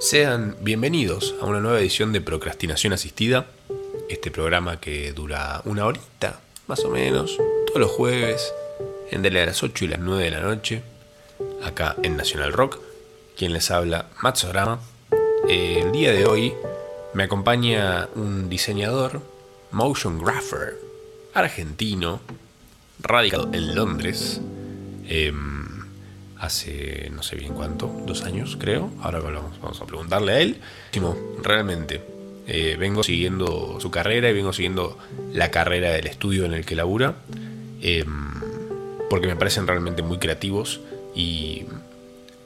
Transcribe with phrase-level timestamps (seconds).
[0.00, 3.48] Sean bienvenidos a una nueva edición de Procrastinación Asistida,
[4.08, 7.36] este programa que dura una horita, más o menos,
[7.66, 8.50] todos los jueves,
[9.10, 10.82] entre las 8 y las 9 de la noche,
[11.62, 12.80] acá en Nacional Rock.
[13.36, 14.80] Quien les habla, Matsorama.
[15.46, 16.54] El día de hoy
[17.12, 19.20] me acompaña un diseñador,
[19.70, 20.78] motion grapher,
[21.34, 22.22] argentino,
[23.02, 24.40] radicado en Londres.
[25.06, 25.59] Em,
[26.40, 28.90] hace no sé bien cuánto, dos años creo.
[29.02, 30.60] Ahora vamos, a preguntarle a él.
[31.42, 32.02] Realmente,
[32.46, 34.98] eh, vengo siguiendo su carrera y vengo siguiendo
[35.32, 37.16] la carrera del estudio en el que labura.
[37.82, 38.30] Em,
[39.08, 40.80] porque me parecen realmente muy creativos
[41.14, 41.64] y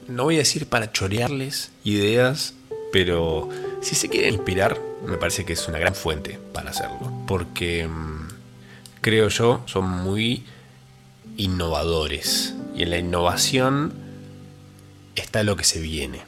[0.07, 2.53] no voy a decir para chorearles ideas,
[2.91, 3.49] pero
[3.81, 7.11] si se quieren inspirar, me parece que es una gran fuente para hacerlo.
[7.27, 8.27] Porque em,
[9.01, 10.43] creo yo, son muy
[11.37, 12.55] innovadores.
[12.75, 13.93] Y en la innovación
[15.15, 16.21] está lo que se viene,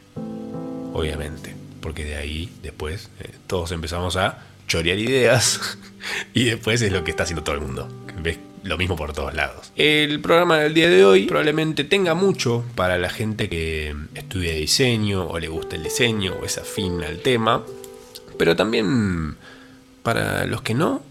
[0.93, 1.55] obviamente.
[1.81, 5.77] Porque de ahí después eh, todos empezamos a chorear ideas
[6.33, 7.87] y después es lo que está haciendo todo el mundo.
[8.21, 9.71] Ves lo mismo por todos lados.
[9.75, 15.27] El programa del día de hoy probablemente tenga mucho para la gente que estudia diseño
[15.27, 17.63] o le gusta el diseño o es afín al tema,
[18.37, 19.37] pero también
[20.03, 21.01] para los que no,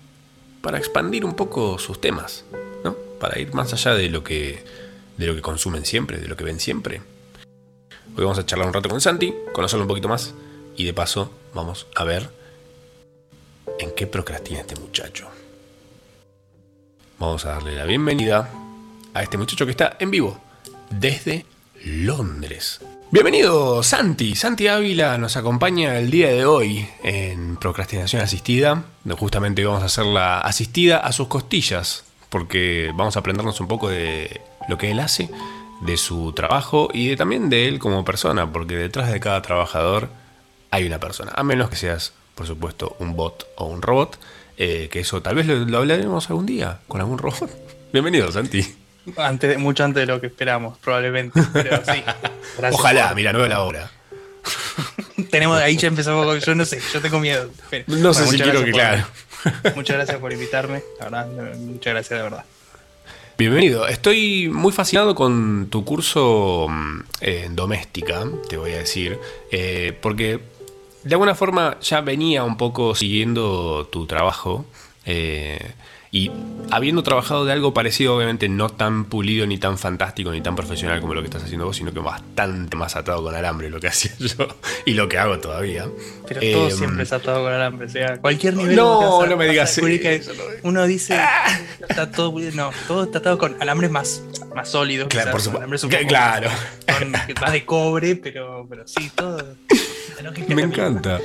[0.60, 2.44] para expandir un poco sus temas,
[2.84, 2.94] ¿no?
[3.20, 4.64] Para ir más allá de lo que
[5.16, 7.00] de lo que consumen siempre, de lo que ven siempre.
[8.16, 10.34] Hoy vamos a charlar un rato con Santi, conocerlo un poquito más
[10.76, 12.30] y de paso vamos a ver
[13.78, 15.28] en qué procrastina este muchacho.
[17.18, 18.50] Vamos a darle la bienvenida
[19.14, 20.40] a este muchacho que está en vivo
[20.90, 21.46] desde
[21.84, 22.80] Londres.
[23.10, 28.84] Bienvenido Santi, Santi Ávila nos acompaña el día de hoy en Procrastinación Asistida.
[29.16, 33.88] Justamente vamos a hacer la asistida a sus costillas, porque vamos a aprendernos un poco
[33.88, 35.30] de lo que él hace,
[35.80, 40.08] de su trabajo y de, también de él como persona, porque detrás de cada trabajador
[40.70, 44.18] hay una persona, a menos que seas, por supuesto, un bot o un robot,
[44.58, 47.50] eh, que eso tal vez lo, hablaremos algún día con algún robot.
[47.92, 48.64] Bienvenido, Santi.
[49.16, 51.40] Antes, mucho antes de lo que esperamos, probablemente.
[51.52, 52.02] Pero sí.
[52.72, 53.90] Ojalá, mira, no la hora.
[55.30, 57.50] Tenemos, ahí ya empezamos yo no sé, yo tengo miedo.
[57.86, 59.06] no sé si quiero que, claro.
[59.74, 62.44] Muchas gracias por invitarme, la verdad, muchas gracias de verdad.
[63.38, 63.86] Bienvenido.
[63.86, 69.18] Estoy muy fascinado con tu curso mm, en doméstica, te voy a decir,
[69.52, 70.40] eh, porque
[71.04, 74.64] de alguna forma ya venía un poco siguiendo tu trabajo.
[75.04, 75.60] Eh,
[76.10, 76.30] y
[76.70, 81.00] habiendo trabajado de algo parecido, obviamente no tan pulido, ni tan fantástico, ni tan profesional
[81.00, 83.88] como lo que estás haciendo vos, sino que bastante más atado con alambre lo que
[83.88, 84.48] hacía yo
[84.84, 85.86] y lo que hago todavía.
[86.26, 88.76] Pero todo em, siempre es atado con alambre, o sea, cualquier nivel.
[88.76, 90.32] No, no me digas eso.
[90.62, 91.18] Uno dice,
[91.88, 94.22] está todo, no, todo está atado con alambres más,
[94.54, 95.08] más sólidos.
[95.08, 95.88] Claro, por supuesto.
[96.06, 96.50] Claro.
[97.40, 99.56] más de cobre, pero, pero sí, todo.
[100.48, 101.20] Me encanta.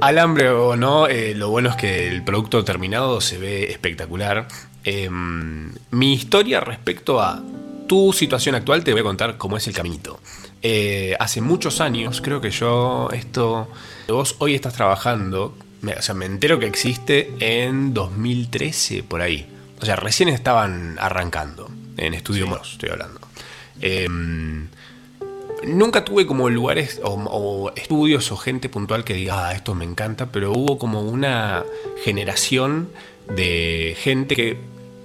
[0.00, 4.48] Alambre o no, eh, lo bueno es que el producto terminado se ve espectacular.
[4.84, 7.42] Em, mi historia respecto a
[7.86, 10.18] tu situación actual te voy a contar cómo es el caminito.
[10.62, 13.68] Eh, hace muchos años, creo que yo esto,
[14.08, 19.46] vos hoy estás trabajando, o sea, me entero que existe en 2013 por ahí.
[19.80, 23.20] O sea, recién estaban arrancando en Estudio Moros, estoy hablando.
[25.66, 30.26] Nunca tuve como lugares o, estudios o gente puntual que diga, ah, esto me encanta,
[30.26, 31.64] pero hubo como una
[32.04, 32.88] generación
[33.28, 34.56] de gente que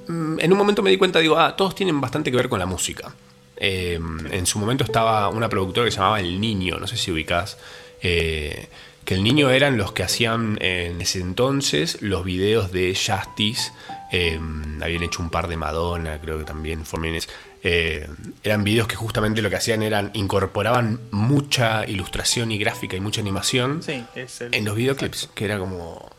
[0.07, 2.59] mm, en un momento me di cuenta, digo, ah, todos tienen bastante que ver con
[2.59, 3.13] la música.
[3.55, 7.11] Em, en su momento estaba una productora que se llamaba El Niño, no sé si
[7.11, 7.57] ubicás,
[8.01, 8.67] eh,
[9.03, 13.71] que El Niño eran los que hacían en ese entonces los videos de Justice,
[14.11, 17.29] em, habían hecho un par de Madonna, creo que también, Formines.
[17.63, 18.07] Eh,
[18.43, 23.19] eran videos que justamente lo que hacían eran incorporaban mucha ilustración y gráfica y mucha
[23.21, 26.09] animación en los videoclips, que era como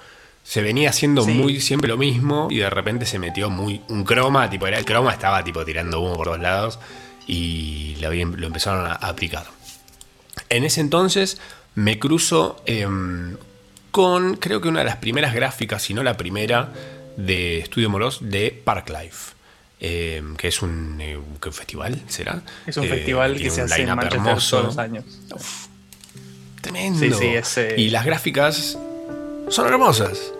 [0.42, 4.48] se venía haciendo muy siempre lo mismo y de repente se metió muy un croma,
[4.50, 6.78] tipo era el croma estaba tipo tirando humo por todos lados
[7.26, 9.46] y lo, lo empezaron a aplicar.
[10.48, 11.38] En ese entonces
[11.74, 13.36] me cruzo em,
[13.90, 16.72] con creo que una de las primeras gráficas, si no la primera,
[17.16, 19.37] de Estudio Moros de Parklife.
[19.80, 21.18] Eh, que es un, eh,
[21.52, 22.42] festival, ¿será?
[22.66, 25.04] Es un festival que se hace en Manchester todos los años.
[26.60, 27.06] tremendo.
[27.76, 28.78] Y las gráficas
[29.48, 30.32] son hermosas.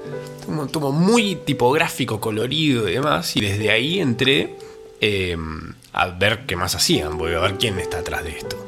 [0.73, 3.37] Tomo, muy tipográfico, colorido y demás.
[3.37, 4.57] Y desde ahí entré
[5.93, 7.17] a ver qué más hacían.
[7.17, 8.67] Voy a ver quién está atrás de esto.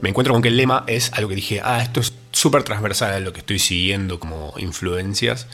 [0.00, 3.12] Me encuentro con que el lema es algo que dije, ah, esto es súper transversal
[3.14, 5.46] a lo que estoy siguiendo como influencias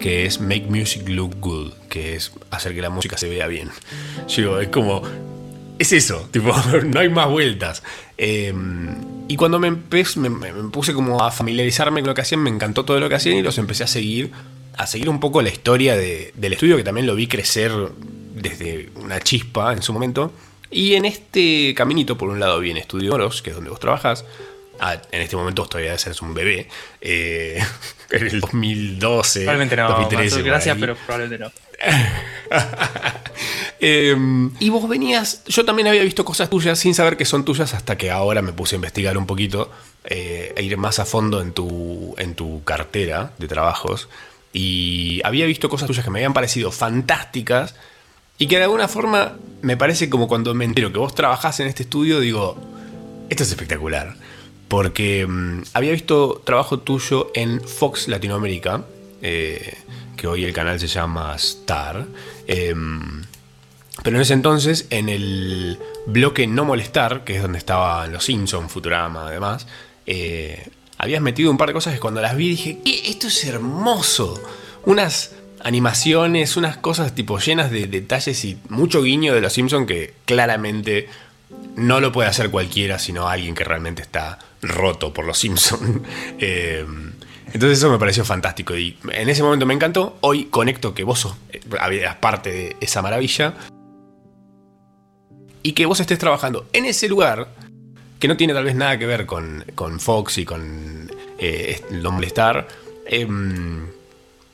[0.00, 3.70] que es Make Music Look Good, que es hacer que la música se vea bien.
[4.28, 5.02] Yo, es como,
[5.78, 6.52] es eso, tipo,
[6.86, 7.82] no hay más vueltas.
[8.16, 8.96] Em,
[9.28, 10.30] y cuando me, empecé, me,
[10.70, 13.42] puse como a familiarizarme con lo que hacían, me encantó todo lo que hacían y
[13.42, 14.32] los empecé a seguir,
[14.76, 17.70] a seguir un poco la historia de- del estudio, que también lo vi crecer
[18.34, 20.32] desde una chispa en su momento.
[20.70, 23.78] Y en este caminito, por un lado, vi en Estudio Oros, que es donde vos
[23.80, 24.24] trabajás.
[24.80, 26.68] Ah, en este momento todavía ser un bebé.
[27.00, 27.62] eh,
[28.10, 29.40] en el 2012.
[29.40, 31.52] Probablemente no, 2013, Masu, por gracias, pero probablemente no.
[33.80, 34.16] Eh,
[34.60, 37.98] y vos venías, yo también había visto cosas tuyas sin saber que son tuyas hasta
[37.98, 39.70] que ahora me puse a investigar un poquito
[40.04, 44.08] eh, e ir más a fondo en tu, en tu cartera de trabajos.
[44.54, 47.74] Y había visto cosas tuyas que me habían parecido fantásticas
[48.38, 51.66] y que de alguna forma me parece como cuando me entero que vos trabajás en
[51.66, 52.56] este estudio, digo,
[53.28, 54.14] esto es espectacular.
[54.74, 58.82] Porque mm, había visto trabajo tuyo en Fox Latinoamérica,
[59.22, 59.78] eh,
[60.16, 62.04] que hoy el canal se llama Star.
[62.48, 63.22] em,
[64.02, 68.72] pero en ese entonces, en el bloque No Molestar, que es donde estaban los Simpsons,
[68.72, 69.68] Futurama, además,
[70.06, 70.66] eh,
[70.98, 73.10] habías metido un par de cosas que cuando las vi dije, "¿Qué?
[73.10, 74.42] esto es hermoso.
[74.86, 80.14] Unas animaciones, unas cosas tipo llenas de detalles y mucho guiño de los Simpsons que
[80.24, 81.06] claramente
[81.76, 86.00] no lo puede hacer cualquiera, sino alguien que realmente está roto por los Simpsons.
[86.38, 90.18] entonces eso me pareció fantástico y en ese momento me encantó.
[90.20, 93.54] Hoy conecto que vos sos, eh, parte de esa maravilla
[95.62, 97.48] y que vos estés trabajando en ese lugar
[98.18, 101.82] que no tiene tal vez nada que ver con, con Fox y con eh,
[102.22, 102.68] Star.
[103.06, 103.86] em,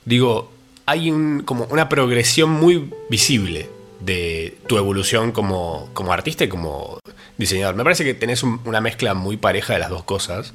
[0.03, 0.51] digo,
[0.85, 1.11] hay
[1.45, 3.69] como una progresión muy visible
[4.01, 6.99] de tu evolución como, como artista y como
[7.37, 7.75] diseñador.
[7.75, 10.53] Me parece que tenés un- una mezcla muy pareja de las dos cosas,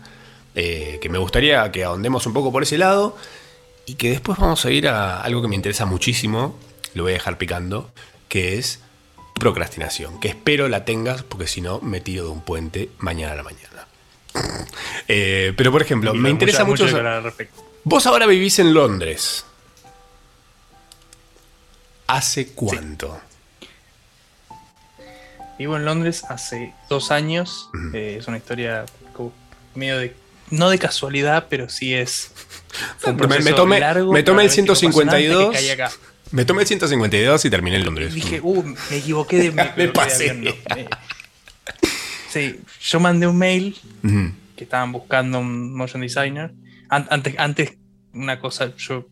[0.55, 3.17] eh, que me gustaría que ahondemos un poco por ese lado
[3.87, 6.59] y que después vamos a ir a algo que me interesa muchísimo,
[6.95, 7.91] lo voy a dejar picando,
[8.29, 8.81] que es
[9.35, 13.37] procrastinación, que espero la tengas porque si no me tiro de un puente mañana a
[13.37, 13.87] la mañana.
[15.09, 16.87] Eh, pero por ejemplo, me interesa mucho-
[17.21, 17.65] respecto.
[17.85, 19.45] Vos ahora vivís en Londres.
[22.09, 23.21] ¿Hace cuánto?
[25.59, 27.71] Vivo en Londres hace dos años.
[27.95, 29.33] eh, es una historia como
[29.75, 30.15] medio de.
[30.51, 32.31] No de casualidad, pero sí es.
[33.05, 35.55] un Me- me proceso tomé- largo, me tomé el probablemente como personal, 152.
[35.57, 35.93] hasta que acá.
[36.33, 38.15] Me tomé el 152 y terminé en Y Londres.
[38.15, 40.31] dije, uh, me equivoqué de, me de pasé.
[40.31, 40.89] avión, no, me-
[42.31, 44.33] Sí, yo mandé un mail Ujú.
[44.57, 46.53] que estaban buscando un motion designer.
[46.89, 47.73] An- antes, antes,
[48.13, 49.09] una cosa, yo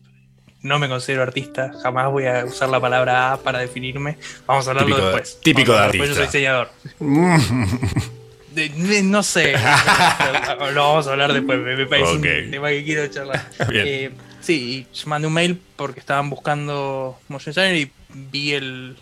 [0.65, 4.17] no me considero artista, jamás voy a usar la palabra A para definirme.
[4.47, 5.39] Vamos a hablarlo Típico de- después.
[5.41, 6.39] típico Vamos de después, artista.
[6.39, 6.69] Yo
[6.99, 8.15] soy diseñador.
[8.55, 9.53] De- de- no sé,
[10.73, 11.59] lo vamos a hablar después.
[11.59, 12.25] Me, parece Ok.
[12.45, 13.45] un tema que quiero charlar.
[13.73, 18.95] Eh, sí, y yo mandé un mail porque estaban buscando motion designer y vi el,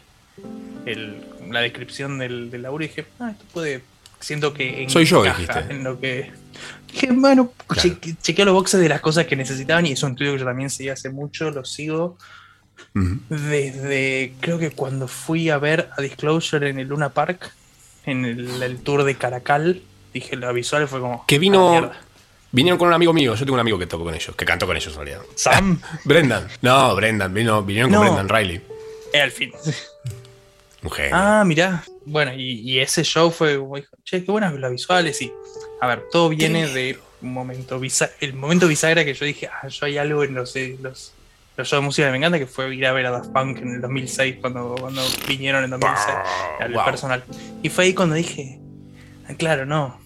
[0.87, 3.83] el- la descripción del, del laburo y dije, ah, esto puede.
[4.19, 5.59] Siento que Soy yo, dijiste.
[5.69, 6.31] en lo que.
[6.91, 7.81] Dije, bueno, Claro.
[7.89, 10.45] cheque- chequeé los boxes de las cosas que necesitaban y es un estudio que yo
[10.45, 12.17] también seguí hace mucho, lo sigo
[13.29, 17.51] desde creo que cuando fui a ver a Disclosure en el Luna Park,
[18.05, 19.81] en el, el tour de Caracal,
[20.13, 21.25] dije la visual fue como.
[21.25, 21.69] Que "Ah, vino.
[21.71, 22.01] mierda".
[22.51, 23.33] Vinieron con un amigo mío.
[23.33, 25.21] Yo tengo un amigo que tocó con ellos, que cantó con ellos en realidad.
[25.35, 26.47] Sam, Brendan.
[26.61, 27.33] No, Brendan.
[27.33, 28.01] Vino, vinieron con.
[28.01, 28.61] Brendan Riley.
[29.11, 29.51] eh, al fin.
[30.83, 31.11] Un genio.
[31.15, 31.83] Ah, mirá.
[32.05, 35.19] Bueno, y, y ese show fue como, che, qué buenas las visuales.
[35.23, 35.31] Y,
[35.81, 39.67] a ver, todo viene de un momento bisa- El momento bisagra que yo dije, ah,
[39.67, 41.13] yo hay algo en los, eh, los,
[41.57, 43.57] los shows de música que me encanta, que fue ir a ver a Daft Punk
[43.59, 46.15] en el 2006, cuando, cuando vinieron en 2006,
[46.59, 46.85] al Wow.
[46.85, 47.23] personal.
[47.61, 48.59] Y fue ahí cuando dije,
[49.29, 49.99] ah, claro, no.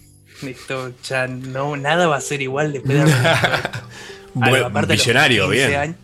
[0.44, 3.80] Esto ya no, nada va a ser igual después de haber visto esto.
[4.36, 5.80] Buen- Algo, aparte de los visionario, 15 bien.
[5.80, 5.96] años,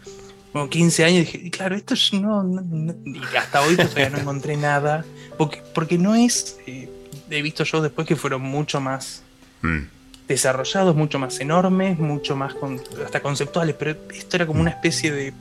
[0.51, 4.17] como 15 años dije, claro, esto yo no, no- no- y hasta hoy todavía no
[4.19, 5.05] encontré nada,
[5.37, 6.89] porque, porque no es, eh,
[7.29, 9.22] he visto shows después que fueron mucho más
[9.63, 9.87] Mm.
[10.27, 15.11] desarrollados, mucho más enormes, mucho más con- hasta conceptuales, pero esto era como una especie
[15.11, 15.33] de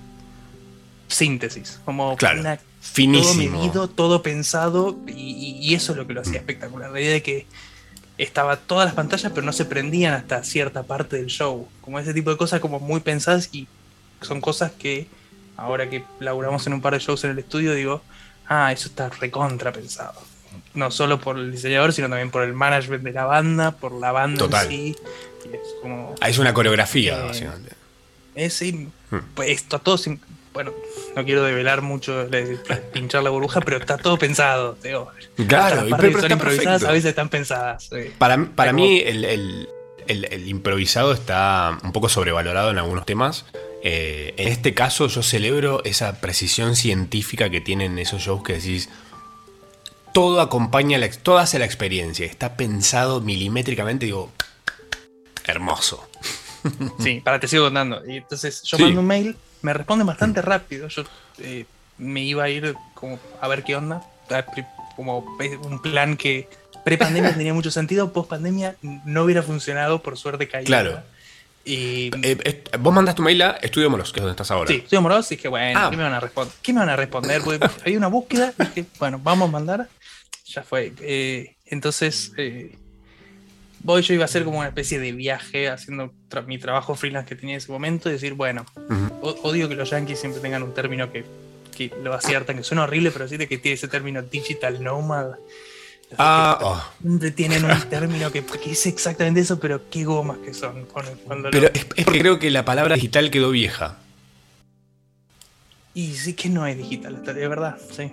[1.08, 3.58] síntesis, como Claro, una- todo Finísimo.
[3.58, 7.46] medido, todo pensado, y, eso es lo que lo hacía espectacular, la idea de que
[8.18, 11.68] estaba todas las pantallas, pero no se prendían hasta cierta parte del show.
[11.80, 13.68] Como ese tipo de cosas como muy pensadas y
[14.20, 15.06] son cosas que
[15.56, 18.02] ahora que laburamos en un par de shows en el estudio, digo,
[18.48, 20.20] ah, eso está recontra pensado.
[20.74, 24.10] No solo por el diseñador, sino también por el management de la banda, por la
[24.12, 24.64] banda Total.
[24.66, 24.96] en sí.
[25.52, 26.14] Es como.
[26.20, 27.72] Ah, Es una coreografía, Eh, básicamente.
[28.34, 29.18] Es, sí, Hmm.
[29.34, 30.20] pues está todo sin-
[30.54, 30.72] Bueno,
[31.16, 32.26] no quiero develar mucho,
[32.92, 34.76] pinchar la burbuja, pero está todo pensado.
[34.82, 35.08] Digo,
[35.48, 36.88] Claro, las pero- pero son improvisadas perfecto.
[36.88, 37.84] a veces están pensadas.
[37.90, 38.10] sí.
[38.18, 39.68] Para, para Como- mí, el, el-
[40.08, 43.46] el- el improvisado está un poco sobrevalorado en algunos temas.
[43.82, 48.90] Eh, en este caso, yo celebro esa precisión científica que tienen esos shows que decís.
[50.12, 52.26] Todo acompaña, la, todo hace la experiencia.
[52.26, 54.06] Está pensado milimétricamente.
[54.06, 54.30] Digo,
[55.46, 56.08] Hermoso.
[57.00, 58.02] Sí, para te sigo contando.
[58.06, 58.84] Y entonces yo Sí.
[58.84, 60.86] mando un mail, me responden bastante rápido.
[60.88, 61.02] Yo
[61.38, 61.64] eh,
[61.98, 64.02] me iba a ir como a ver qué onda.
[64.94, 65.18] Como
[65.64, 66.48] un plan que
[66.84, 70.64] pre-pandemia tenía mucho sentido, post-pandemia no hubiera funcionado, por suerte caí.
[70.64, 71.02] Claro.
[71.64, 74.68] Y Eh, eh, vos mandaste tu mail a Estudio Moros, que es donde estás ahora.
[74.68, 75.90] sí, estoy amoroso y dije, bueno, Ah.
[75.90, 76.54] ¿qué me van a responder?
[76.62, 77.40] ¿Qué me van a responder?
[77.42, 79.88] Porque había una búsqueda, y dije, bueno, vamos a mandar.
[80.46, 80.92] Ya fue.
[81.00, 82.76] Eh, entonces, eh,
[83.80, 87.28] voy, yo iba a hacer como una especie de viaje haciendo tra- mi trabajo freelance
[87.28, 88.66] que tenía en ese momento y decir, bueno,
[89.20, 91.24] odio que los yankees siempre tengan un término que,
[91.76, 95.32] que lo aciertan, que suena horrible, pero sí de que tiene ese término digital nomad.
[96.18, 96.84] Ah, oh.
[97.00, 100.84] Siempre tienen un término que, que dice exactamente eso, pero qué gomas que son.
[100.84, 103.96] Cuando, cuando lo- Pero es, es porque creo que la palabra digital quedó vieja.
[105.94, 108.12] Y sí que no es digital, es verdad, sí.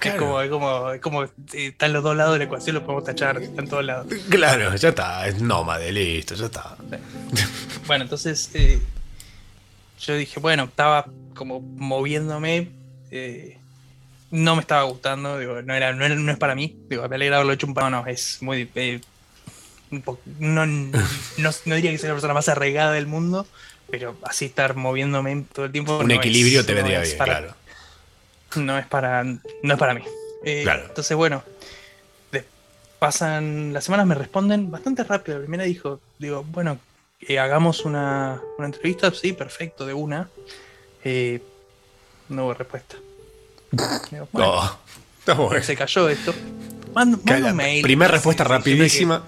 [0.00, 0.16] Claro.
[0.16, 2.82] Es como, es como, es como eh, están los dos lados de la ecuación, lo
[2.84, 4.06] podemos tachar, están todos lados.
[4.30, 6.76] Claro, ya está, es nómade, listo, ya está.
[7.86, 8.80] Bueno, entonces eh,
[10.00, 12.70] yo dije, bueno, estaba como moviéndome,
[13.10, 13.58] eh,
[14.30, 17.16] no me estaba gustando, digo, no, era, no, era- no es para mí, digo, me
[17.16, 18.70] alegra haberlo hecho un par, no, es muy...
[18.76, 19.00] eh,
[19.90, 20.90] un po- no, no,
[21.64, 23.44] no diría que soy la persona más arraigada del mundo,
[23.90, 25.98] pero así estar moviéndome todo el tiempo...
[25.98, 27.54] Un no equilibrio es- te no vendría bien, para- claro.
[28.56, 30.02] No es para no es para mí.
[30.44, 30.84] Eh, Claro.
[30.88, 31.42] Entonces, bueno,
[32.32, 32.44] de-
[32.98, 35.38] pasan las semanas, me responden bastante rápido.
[35.38, 36.78] La primera dijo, digo, bueno,
[37.18, 40.28] que hagamos una, una entrevista, sí, perfecto, de una.
[41.04, 41.40] Eh,
[42.30, 42.96] no hubo respuesta.
[44.10, 44.78] Digo, bueno, Oh,
[45.18, 45.62] está bueno.
[45.62, 46.34] se cayó esto.
[46.94, 47.82] Mando, un mail.
[47.82, 49.24] Primera respuesta Sí, siempre que- rapidísima.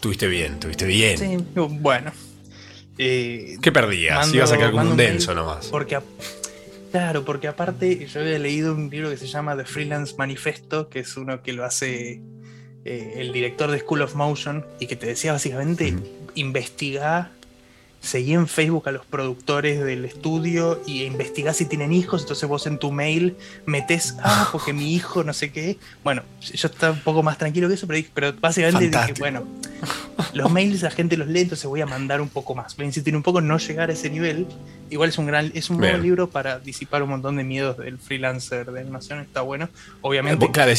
[0.00, 1.18] Tuviste bien, tuviste bien.
[1.18, 2.12] Sí, bueno.
[2.98, 4.16] Eh, ¿Qué perdías?
[4.18, 5.66] Mando- Ibas a quedar como un denso nomás.
[5.66, 6.02] Porque, a-
[6.90, 11.00] claro, porque aparte yo había leído un libro que se llama The Freelance Manifesto, que
[11.00, 12.20] es uno que lo hace
[12.84, 16.04] eh, el director de School of Motion y que te decía básicamente Ujú.
[16.34, 17.30] investigar,
[18.00, 22.66] seguí en Facebook a los productores del estudio y investigá si tienen hijos, entonces vos
[22.66, 25.78] en tu mail metés, ah, porque mi hijo no sé qué.
[26.04, 29.46] Bueno, yo estaba un poco más tranquilo que eso, pero, pero básicamente dije, bueno,
[30.32, 32.76] los mails la gente los lee, entonces voy a mandar un poco más.
[32.76, 34.46] Voy a insistir un poco en no llegar a ese nivel.
[34.90, 37.98] Igual es un gran, es un buen libro para disipar un montón de miedos del
[37.98, 39.66] freelancer de animación, está bueno.
[39.66, 40.46] Eh, Obviamente.
[40.46, 40.72] vos, Claro,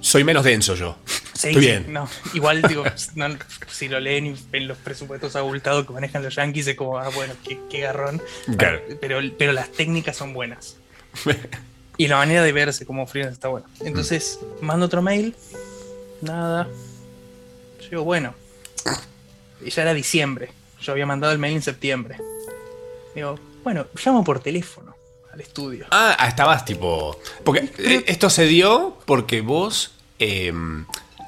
[0.00, 0.96] soy menos denso yo.
[1.34, 1.92] Sí, estoy sí, bien.
[1.92, 3.26] no, igual digo, no,
[3.68, 7.10] si lo leen y ven los presupuestos abultados que manejan los yankees, es como, ah,
[7.14, 8.22] bueno, qué, qué garrón.
[8.56, 8.80] Claro.
[9.00, 10.76] Pero, pero las técnicas son buenas.
[11.98, 13.66] Y la manera de verse como freelance está buena.
[13.80, 15.34] Entonces, mando otro mail,
[16.20, 16.68] nada.
[17.80, 18.34] Yo digo, bueno,
[19.64, 20.50] y ya era diciembre.
[20.80, 22.16] Yo había mandado el mail en septiembre.
[23.14, 24.94] Digo, bueno, llamo por teléfono
[25.32, 25.86] al estudio.
[25.90, 27.18] Ah, ah, estabas tipo.
[27.44, 30.52] Porque eh, esto se dio porque vos eh,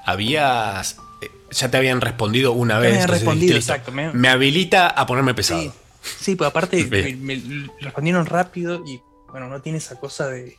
[0.04, 0.98] habías.
[1.22, 2.90] eh, Ya te habían respondido una vez.
[2.90, 5.62] me habían entonces respondido, dijiste, exacto, me- Me habilita a ponerme pesado.
[5.62, 5.72] Sí,
[6.20, 7.24] sí, pues aparte me, Bien.
[7.24, 9.00] me respondieron rápido y
[9.30, 10.56] bueno, no tiene esa cosa de.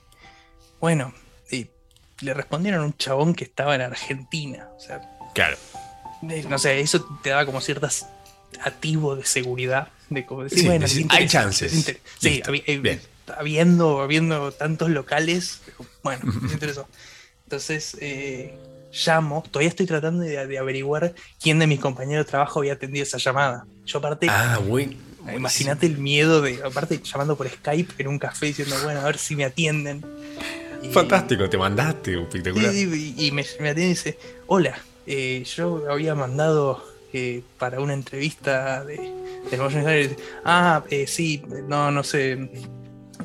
[0.80, 1.14] Bueno,
[1.52, 1.68] y
[2.22, 4.70] le respondieron a un chabón que estaba en Argentina.
[4.76, 5.02] O sea,
[5.34, 5.58] Claro.
[6.30, 8.08] Eh, no sé, eso te da como ciertas
[8.62, 9.90] atisbos de seguridad.
[10.10, 11.96] De como decir, Sí, bueno, decir, hay chances.
[12.20, 13.00] Sí, eh, bien.
[13.38, 15.62] habiendo, habiendo tantos locales,
[16.04, 16.88] bueno, me interesó.
[17.46, 18.56] Entonces, eh,
[19.06, 23.04] llamo, todavía estoy tratando de, de averiguar quién de mis compañeros de trabajo había atendido
[23.04, 23.66] esa llamada.
[23.86, 24.98] Yo aparte, Ah, muy.
[25.36, 29.18] Imagínate el miedo de, aparte, llamando por Skype en un café diciendo, bueno, a ver
[29.20, 30.04] si me atienden.
[30.82, 32.74] Y- Fantástico, te mandaste, espectacular.
[32.74, 34.80] y me, me atiende y dice, hola,
[35.10, 38.98] eh, yo había mandado eh, para una entrevista de,
[39.50, 39.98] de Motion Design".
[40.00, 42.50] Y dice, Ah, eh, sí, no, no sé,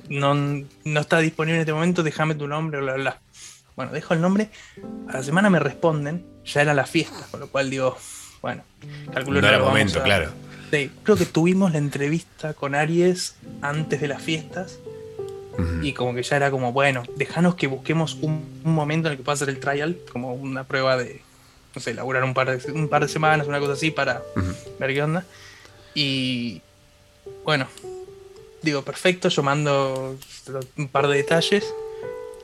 [0.09, 3.21] no, no está disponible en este momento, déjame tu nombre, bla, bla.
[3.77, 4.51] Bueno, dejo el nombre,
[5.09, 7.97] a la semana me responden, ya era la fiesta, con lo cual digo,
[8.41, 8.63] bueno,
[9.13, 10.31] calculo No era vamos momento, a- claro.
[10.71, 14.79] Sí, creo que tuvimos la entrevista con Aries antes de las fiestas
[15.83, 19.19] y como que ya era como, bueno, déjanos que busquemos un, un momento en el
[19.19, 21.21] que pueda hacer el trial, como una prueba de,
[21.75, 24.23] no sé, laburar un par de, un par de semanas, una cosa así para
[24.79, 25.25] ver qué onda.
[25.95, 26.61] Y
[27.45, 27.67] bueno,
[28.63, 30.17] digo, perfecto, yo mando
[30.77, 31.65] un par de detalles,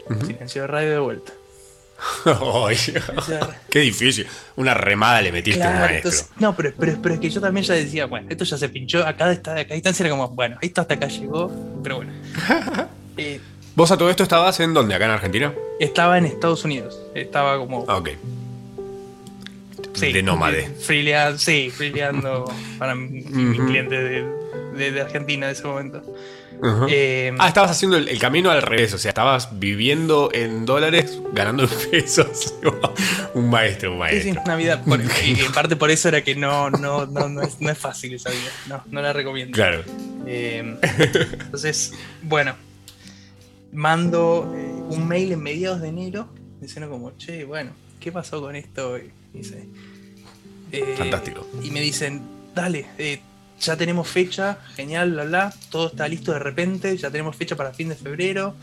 [0.08, 0.26] Ujú.
[0.26, 1.32] silencio de radio de vuelta.
[3.28, 3.36] De.
[3.68, 4.26] Qué difícil.
[4.56, 5.96] Una remada le metiste Claro, maestro.
[6.10, 8.68] entonces, no, pero, pero, pero es que yo también ya decía, bueno, esto ya se
[8.70, 12.12] pinchó, acá está, acá a distancia era como, bueno, esto hasta acá llegó, pero bueno.
[13.18, 13.40] Eh,
[13.74, 14.94] ¿Vos a todo esto estabas en dónde?
[14.94, 15.54] ¿Acá en Argentina?
[15.78, 18.10] estaba en Estados Unidos, estaba como Ah, ok.
[20.00, 20.60] Sí, de nómade.
[20.64, 22.44] eh, freelea- sí, freeleando
[22.78, 24.24] para mi, cliente de,
[24.76, 26.02] de- de Argentina en ese momento.
[26.90, 31.18] Eh, Ah, estabas haciendo el, el camino al revés, o sea, estabas viviendo en dólares,
[31.32, 32.54] ganando en pesos.
[33.34, 34.42] un maestro, un Sí, sí, maestro.
[34.46, 34.84] Navidad.
[34.84, 37.78] Por- y en parte por eso era que no, no, no, no, es, no es
[37.78, 38.50] fácil esa vida.
[38.68, 39.54] No, no la recomiendo.
[39.54, 39.84] Claro.
[40.26, 42.54] Eh, entonces, bueno,
[43.72, 44.60] mando eh,
[44.94, 46.28] un mail en mediados de enero
[46.60, 48.98] diciendo como, che, bueno, ¿qué pasó con esto?
[48.98, 49.66] Y dice,
[50.72, 51.46] eh, Fantástico.
[51.62, 52.22] Y me dicen,
[52.54, 53.20] dale, eh,
[53.60, 57.72] ya tenemos fecha, genial, bla, bla, todo está listo de repente, ya tenemos fecha para
[57.72, 58.54] fin de febrero,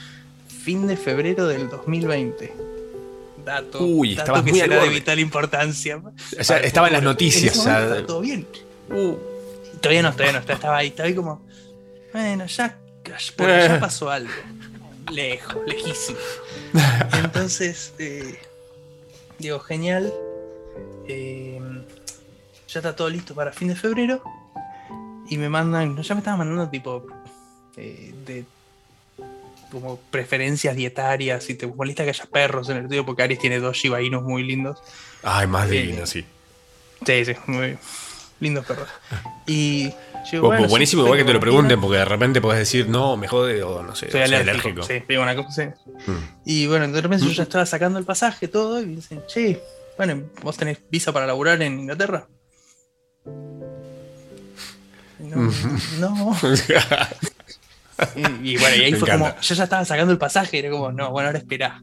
[0.64, 2.54] fin de febrero del 2020.
[3.46, 5.98] Dato, Uy, dato estabas que muy será de vital importancia.
[5.98, 7.44] O sea, estaba en las noticias.
[7.44, 8.48] En ese o sea, momento estaba todo bien.
[8.90, 9.16] uh,
[9.80, 11.42] Todavía no, todavía no, está- estaba ahí, estaba ahí como,
[12.12, 12.78] bueno, ya,
[13.38, 13.80] por allá Eh.
[13.80, 14.32] pasó algo.
[15.12, 16.18] Lejos, lejísimo.
[17.24, 18.38] Entonces, eh,
[19.40, 20.12] digo, genial.
[21.08, 21.60] eh,
[22.68, 24.22] ya está todo listo para fin de febrero.
[25.30, 27.06] Y me mandan, no, ya me estaban mandando tipo
[27.76, 28.46] eh, de
[29.72, 31.50] como preferencias dietarias.
[31.50, 34.24] Y te molesta que haya perros en el estudio porque Aries tiene dos Shiba Inus
[34.24, 34.80] muy lindos.
[35.24, 36.26] Ay, más Eh, divino, sí.
[37.06, 37.78] Sí, sí, muy
[38.40, 38.88] lindos perros.
[39.46, 39.92] Y
[40.32, 43.28] yo, bueno, buenísimo, igual que te lo pregunten, porque de repente podés decir, no, me
[43.28, 44.84] jode, o no sé, Soy soy alérgico.
[44.84, 45.92] Sí, una cosa, sí.
[46.12, 46.18] Mm.
[46.46, 49.62] Y bueno, de repente yo ya estaba sacando el pasaje, todo, y me dicen, che,
[49.98, 52.28] bueno, ¿vos tenés visa para laburar en Inglaterra?
[55.20, 55.52] No,
[56.00, 56.38] no.
[58.16, 59.32] Y, y bueno, y ahí Me fue encanta.
[59.32, 61.82] como, yo ya estaba sacando el pasaje, y era como, no, bueno, ahora esperá.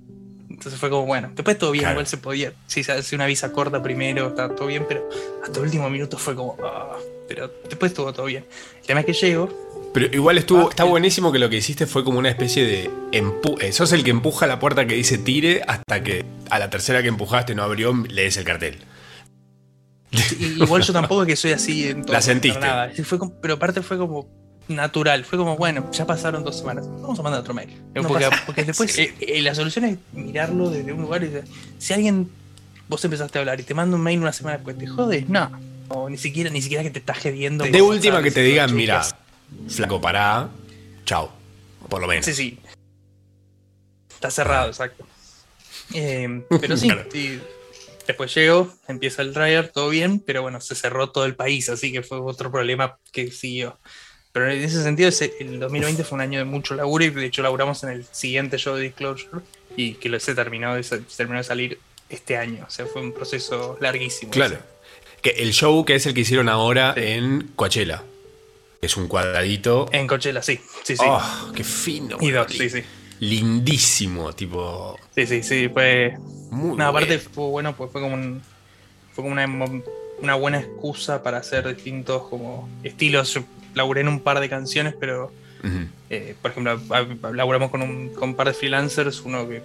[0.49, 1.95] Entonces fue como, bueno, después todo bien, Claro.
[1.95, 2.53] igual se podía.
[2.69, 5.09] Sí, se hace una visa corta primero, está todo bien, pero
[5.43, 6.97] hasta el último minuto fue como, ah,
[7.27, 8.45] pero después estuvo todo bien.
[8.83, 10.89] El tema es que llego, Pero igual estuvo, Ah, está eh.
[10.89, 14.11] buenísimo que lo que hiciste fue como una especie de empu eh, sos el que
[14.11, 17.93] empuja la puerta que dice tire hasta que a la tercera que empujaste no abrió,
[18.09, 18.79] lees el cartel.
[20.39, 22.13] Y- Igual yo tampoco es que soy así en todo.
[22.13, 22.59] La sentiste.
[22.61, 22.93] Nada.
[22.95, 24.27] Sí, Fue como- pero aparte fue como
[24.69, 25.25] natural.
[25.25, 26.87] Fue como, bueno, ya pasaron dos semanas.
[26.89, 27.71] Vamos a mandar otro mail.
[27.95, 29.11] No porque, después Sí.
[29.21, 32.31] eh, la solución es mirarlo desde un lugar y decir, si alguien
[32.89, 35.29] vos empezaste a hablar y te manda un mail una semana después, ¿te jodes?
[35.29, 35.51] No.
[35.89, 37.65] O ni siquiera, ni siquiera que te estás jediendo.
[37.65, 39.03] De última que te digan, "Che, mira,
[39.67, 40.49] ¿qué flaco, pará,
[41.05, 41.31] chao.
[41.89, 42.25] Por lo menos.
[42.25, 42.59] Sí, sí.
[44.15, 45.07] Está cerrado, exacto.
[45.93, 47.05] Eh, pero sí, Claro.
[47.13, 47.39] sí.
[48.07, 51.91] Después llego, empieza el dryer, todo bien, pero bueno, se cerró todo el país, así
[51.93, 53.79] que fue otro problema que siguió.
[54.33, 57.41] Pero en ese sentido, el 2020 fue un año de mucho laburo y de hecho
[57.43, 59.43] laburamos en el siguiente show de Disclosure
[59.77, 62.65] y que lo se terminó de, sa- terminó de salir este año.
[62.67, 64.33] O sea, fue un proceso larguísimo.
[64.33, 64.59] Claro.
[65.23, 67.01] Que el show que es el que hicieron ahora Sí.
[67.05, 68.03] en Coachella.
[68.83, 69.89] Es un cuadradito.
[69.93, 70.61] En Coachella, sí.
[70.83, 71.05] Sí, sí.
[71.07, 72.19] Oh, qué fino.
[72.21, 72.83] y dos, sí, sí.
[73.29, 74.99] Lindísimo, tipo.
[75.15, 75.69] Sí, sí, sí.
[75.69, 76.17] Fue,
[76.51, 78.43] Muy No, aparte fue bueno, pues fue como un,
[79.13, 79.47] fue como una,
[80.21, 83.33] una buena excusa para hacer distintos como estilos.
[83.33, 83.43] Yo
[83.75, 85.33] laburé en un par de canciones, pero
[86.11, 86.79] eh, por ejemplo,
[87.33, 89.63] laburamos con un, con un par de freelancers, uno que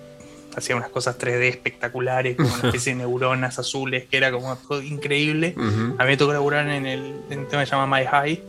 [0.56, 5.54] hacía unas cosas 3D espectaculares, como una especie de neuronas azules, que era como increíble.
[5.98, 8.42] A mí me tocó laburar en, el, en un tema que se llama My High,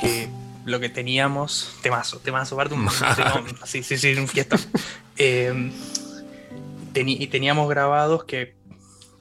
[0.00, 0.28] que
[0.64, 2.56] lo que teníamos, temazo, temazo,
[3.16, 4.56] temón, sí, sí, sí, un fiesta.
[5.16, 5.70] Eh,
[6.92, 8.56] teni- y teníamos grabados que,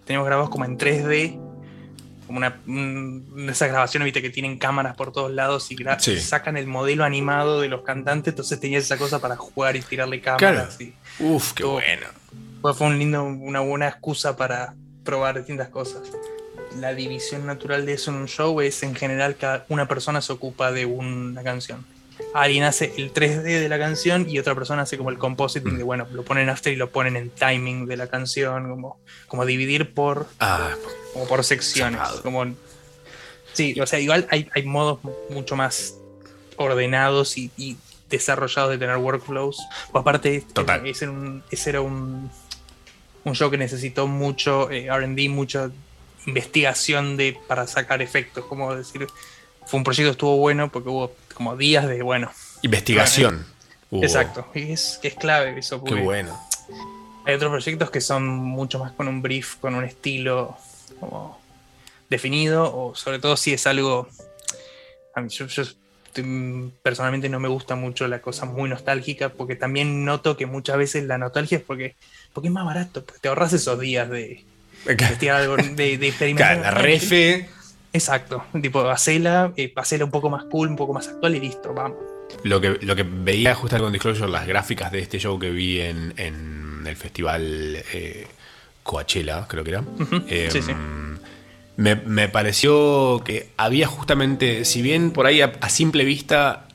[0.05, 1.39] teníamos grabados como en 3D,
[2.25, 6.19] como una, un- esas grabaciones, viste, que tienen cámaras por todos lados y Sí.
[6.19, 10.19] sacan el modelo animado de los cantantes, entonces tenías esa cosa para jugar y tirarle
[10.19, 10.81] cámaras.
[10.81, 11.73] y- Uf, qué Todo.
[11.73, 12.07] bueno.
[12.61, 16.01] fue, fue un lindo, una buena excusa para probar distintas cosas.
[16.79, 20.33] La división natural de eso en un show es en general cada una persona se
[20.33, 21.85] ocupa de una canción.
[22.33, 25.83] Alguien hace el 3D de la canción y otra persona hace como el compositing de,
[25.83, 29.93] bueno, lo ponen after y lo ponen en timing de la canción, como, como dividir
[29.93, 30.71] por, Ah,
[31.13, 32.01] como por secciones.
[32.21, 32.45] Como,
[33.53, 35.95] sí, o sea, igual hay, hay modos mucho más
[36.57, 37.77] ordenados y, y
[38.09, 39.59] desarrollados de tener workflows.
[39.91, 40.85] O aparte, Total.
[40.85, 42.29] Ese, era un, ese era un,
[43.23, 45.71] un show que necesitó mucho eh, RD, mucha
[46.25, 48.45] investigación de, para sacar efectos.
[48.45, 49.07] Como decir,
[49.65, 52.31] fue un proyecto que estuvo bueno porque hubo como días de, bueno,
[52.61, 53.45] investigación.
[53.89, 54.03] Hubo.
[54.03, 54.47] exacto.
[54.53, 55.83] Y es, que es clave eso.
[55.83, 56.39] Qué bueno.
[57.25, 60.57] hay otros proyectos que son mucho más con un brief, con un estilo
[60.99, 61.39] como
[62.09, 64.07] definido, o sobre todo si es algo.
[65.15, 65.45] A mí, yo,
[66.81, 71.05] personalmente no me gusta mucho la cosa muy nostálgica, porque también noto que muchas veces
[71.05, 71.95] la nostalgia es porque,
[72.33, 74.45] porque es más barato, porque te ahorras esos días de
[74.87, 76.33] investigar algo, de, de.
[76.35, 77.49] Claro, la refe.
[77.93, 81.73] Exacto, tipo, hacela, eh, hacela un poco más cool, un poco más actual y listo,
[81.73, 81.99] vamos.
[82.43, 85.79] Lo que, lo que veía justo con Disclosure, las gráficas de este show que vi
[85.79, 88.25] en, en el festival eh,
[88.81, 89.81] Coachella, creo que era.
[89.81, 90.73] Ujú, Eh, sí, sí.
[91.75, 96.67] Me, me pareció que había justamente, si bien por ahí a, a simple vista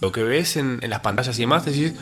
[0.00, 1.94] lo que ves en, las pantallas y demás, decís,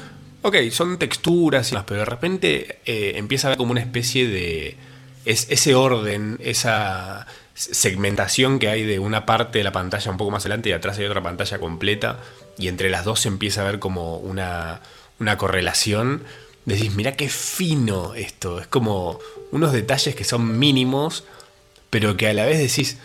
[0.42, 4.26] ok, son texturas y demás, pero de repente eh, empieza a haber como una especie
[4.26, 4.76] de...
[5.24, 10.42] ese orden, esa segmentación que hay de una parte de la pantalla un poco más
[10.42, 12.20] adelante y atrás hay otra pantalla completa
[12.56, 14.80] y entre las dos se empieza a ver como una,
[15.18, 16.22] una correlación.
[16.64, 19.18] Decís, mira qué fino esto, es como
[19.50, 21.24] unos detalles que son mínimos,
[21.90, 22.98] pero que a la vez decís,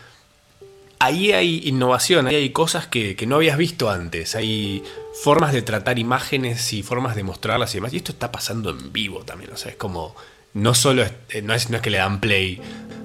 [1.00, 4.84] ahí hay innovación, ahí hay cosas que, no habías visto antes, hay
[5.24, 8.92] formas de tratar imágenes y formas de mostrarlas y demás, y esto está pasando en
[8.92, 10.16] vivo también, o sea, es como,
[10.56, 12.60] no solo es, eh, no es, no es que le dan play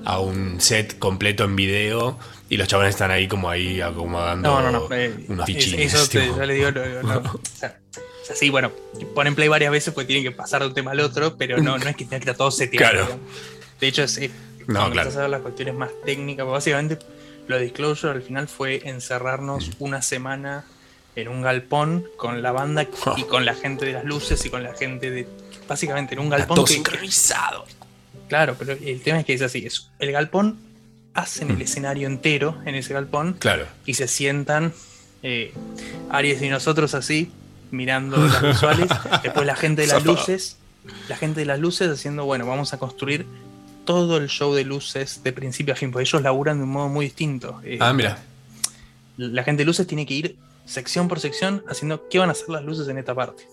[0.06, 4.72] a un set completo en video y los chavales están ahí como ahí acomodando no,
[4.72, 5.92] no, no, eh, unos fichines.
[5.92, 6.70] Eso te, yo le digo,
[7.02, 7.76] no, o sea,
[8.34, 8.72] sí, bueno,
[9.14, 11.76] ponen play varias veces porque tienen que pasar de un tema al otro, pero no,
[11.76, 12.92] no es que tenga que estar todo seteado.
[12.92, 13.20] Claro.
[13.78, 14.18] De hecho, es,
[14.66, 15.10] no, claro.
[15.10, 16.98] a ver las cuestiones más técnicas, básicamente
[17.50, 20.64] lo de Disclosure al final fue encerrarnos una semana
[21.16, 22.86] en un galpón con la banda
[23.16, 25.26] y con la gente de las luces y con la gente de.
[25.70, 26.56] Básicamente en un galpón.
[26.56, 27.64] todo sincronizado.
[28.28, 30.58] Claro, pero el tema es que es así: es, el galpón
[31.14, 31.62] hacen el mm.
[31.62, 33.34] escenario entero en ese galpón.
[33.34, 33.68] Claro.
[33.86, 34.72] Y se sientan
[35.22, 35.54] eh,
[36.10, 37.30] Aries y nosotros así,
[37.70, 38.88] mirando las visuales.
[39.22, 40.56] Después la gente de las luces.
[41.08, 43.24] La gente de las luces haciendo, bueno, vamos a construir
[43.84, 46.88] todo el show de luces de principio a fin, porque ellos laburan de un modo
[46.88, 47.60] muy distinto.
[47.62, 48.18] Eh, ah, mira.
[49.18, 52.48] La gente de luces tiene que ir sección por sección haciendo qué van a hacer
[52.48, 53.46] las luces en esta parte.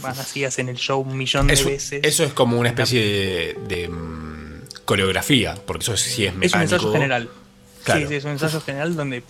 [0.00, 2.00] Van así, hacen el show un millón de veces.
[2.02, 6.46] Eso es como una especie de, mm, coreografía, porque eso sí es mecánico.
[6.46, 7.30] Es un ensayo general.
[7.84, 9.22] Sí, sí, es un ensayo general donde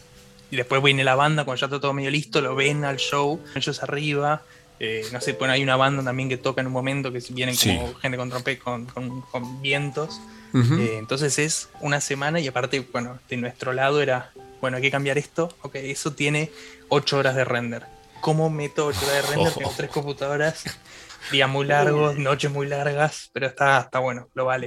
[0.50, 3.40] y después viene la banda cuando ya está todo medio listo, lo ven al show,
[3.54, 4.42] ellos arriba,
[4.78, 7.56] eh, no sé, bueno, hay una banda también que toca en un momento que vienen
[7.56, 10.20] como gente con trompeta, con, vientos.
[10.54, 14.90] Eh, entonces es una semana y aparte, bueno, de nuestro lado era, bueno, hay que
[14.90, 15.54] cambiar esto.
[15.60, 16.50] Ok, eso tiene
[16.88, 17.82] 8 horas de render.
[18.20, 19.52] ¿Cómo meto 8 horas de render?
[19.52, 20.64] Tengo tres computadoras,
[21.30, 24.66] días muy largos, noches muy largas, pero está, está bueno, lo vale.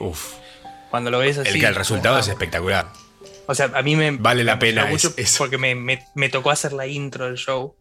[0.90, 1.50] Cuando lo ves así.
[1.50, 2.88] El, que el resultado es espectacular.
[3.46, 4.12] O sea, a mí me.
[4.12, 4.86] Vale la pena.
[4.86, 7.76] Mucho Porque me, me, tocó hacer la intro del show.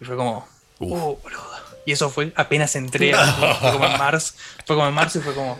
[0.00, 0.48] Y fue como.
[0.78, 1.50] Uh, boludo.
[1.84, 3.14] Y eso fue apenas entré.
[3.14, 4.34] Fue como en marzo.
[4.66, 5.58] Fue como en marzo y fue como.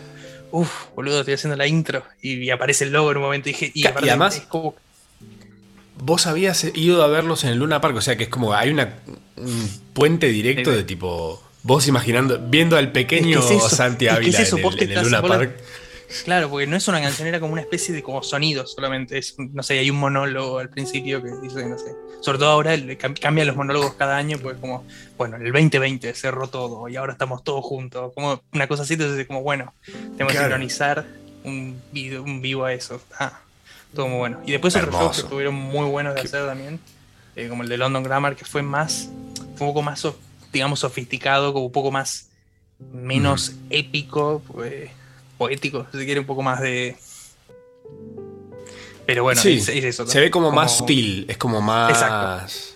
[0.51, 2.03] Uf, boludo, estoy haciendo la intro.
[2.21, 3.71] Y, aparece el logo en un momento y dije.
[3.73, 4.41] Y, además.
[6.03, 8.71] Vos habías ido a verlos en el Luna Park, o sea que es como hay
[8.71, 8.95] una,
[9.37, 11.41] un puente directo de tipo.
[11.61, 15.55] Vos imaginando, viendo al pequeño Santi Ávila en, el, Luna Park.
[16.25, 19.19] Claro, porque no es una canción, era como una especie de como sonido solamente.
[19.19, 21.91] Es, no sé, hay un monólogo al principio que dice, no sé.
[22.21, 22.75] Sobre todo ahora
[23.19, 24.83] cambian los monólogos cada año, pues como,
[25.19, 28.11] bueno, en el 2020 cerró todo y ahora estamos todos juntos.
[28.15, 29.73] Como una cosa así, entonces como, bueno,
[30.17, 31.05] tenemos que sincronizar
[31.43, 31.79] un,
[32.25, 32.99] un vivo a eso.
[33.19, 33.41] Ah,
[33.93, 34.39] todo muy bueno.
[34.45, 36.79] Y después otros juegos que estuvieron muy buenos de hacer también,
[37.35, 39.09] eh, como el de London Grammar, que fue más,
[39.55, 40.05] fue un poco más,
[40.51, 42.27] digamos, sofisticado, como un poco más,
[42.91, 44.41] menos épico.
[44.47, 44.91] Pues,
[45.41, 46.95] poético, si quiere un poco más de.
[49.07, 50.05] Pero bueno, es, eso.
[50.05, 51.89] Se ve como, más sutil, es como más.
[51.89, 52.70] Exacto.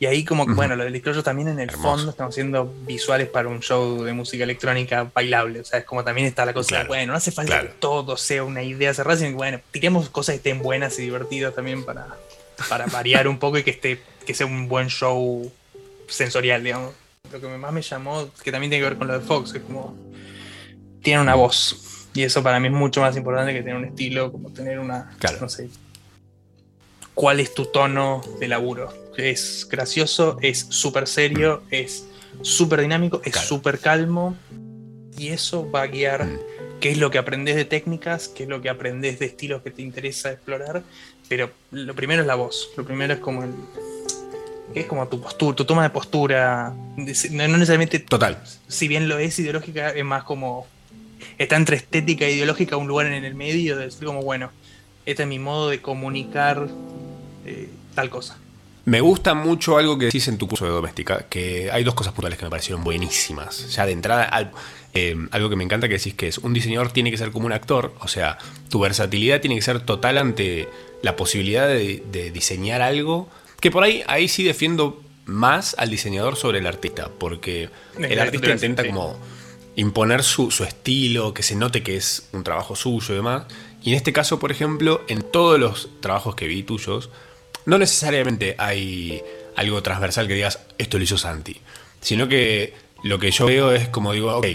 [0.00, 3.48] Y ahí como, bueno, lo del disclosure también en el fondo estamos haciendo visuales para
[3.48, 5.60] un show de música electrónica bailable.
[5.60, 8.42] O sea, es como también está la cosa, bueno, no hace falta que todo sea
[8.44, 12.08] una idea cerrada, sino que bueno, tiremos cosas que estén buenas y divertidas también para,
[12.68, 15.50] para variar un poco y que esté, que sea un buen show
[16.08, 16.92] sensorial, digamos.
[17.32, 19.62] Lo que más me llamó, que también tiene que ver con lo de Fox, es
[19.62, 19.96] como
[21.02, 22.08] tiene una voz.
[22.14, 25.16] Y eso para mí es mucho más importante que tener un estilo, como tener una.
[25.40, 25.68] No sé.
[27.14, 29.03] ¿Cuál es tu tono de laburo?
[29.16, 30.38] ¿Es gracioso?
[30.40, 31.62] ¿Es súper serio?
[31.70, 32.06] ¿Es
[32.42, 33.20] súper dinámico?
[33.24, 34.36] ¿Es súper calmo?
[35.16, 36.38] Y eso va a guiar mm.
[36.80, 39.70] qué es lo que aprendes de técnicas, qué es lo que aprendes de estilos que
[39.70, 40.82] te interesa explorar.
[41.28, 42.70] Pero lo primero es la voz.
[42.76, 43.50] Lo primero es como el.
[44.74, 46.74] Es como tu postura, tu toma de postura.
[46.96, 48.00] No necesariamente.
[48.00, 48.42] Total.
[48.68, 50.66] Si bien lo es ideológica, es más como
[51.38, 54.50] está entre estética e ideológica un lugar en el medio, de decir como, bueno,
[55.06, 56.68] este es mi modo de comunicar
[57.46, 58.38] eh, tal cosa.
[58.86, 62.12] Me gusta mucho algo que decís en tu curso de doméstica, que hay dos cosas
[62.12, 63.74] puntuales que me parecieron buenísimas.
[63.74, 64.52] Ya de entrada,
[64.92, 67.46] eh, algo que me encanta que decís que es, un diseñador tiene que ser como
[67.46, 70.68] un actor, o sea, tu versatilidad tiene que ser total ante
[71.02, 73.28] la posibilidad de, diseñar algo,
[73.60, 78.50] que por ahí, ahí sí defiendo más al diseñador sobre el artista, porque el artista
[78.50, 79.18] intenta como
[79.76, 83.44] imponer su, estilo, que se note que es un trabajo suyo y demás.
[83.82, 87.10] Y en este caso, por ejemplo, en todos los trabajos que vi tuyos,
[87.66, 89.22] no necesariamente hay
[89.56, 91.56] algo transversal que digas, esto lo hizo Santi,
[92.00, 94.46] sino que lo que yo veo es como digo, ok,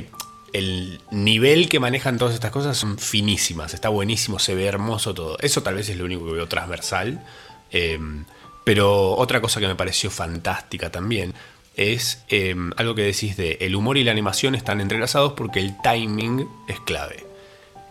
[0.53, 5.37] el nivel que manejan todas estas cosas son finísimas, está buenísimo, se ve hermoso todo.
[5.41, 7.23] Eso tal vez es lo único que veo transversal.
[7.71, 8.25] Em,
[8.63, 11.33] pero otra cosa que me pareció fantástica también
[11.75, 15.73] es eh, algo que decís de el humor y la animación están entrelazados porque el
[15.83, 17.25] timing es clave.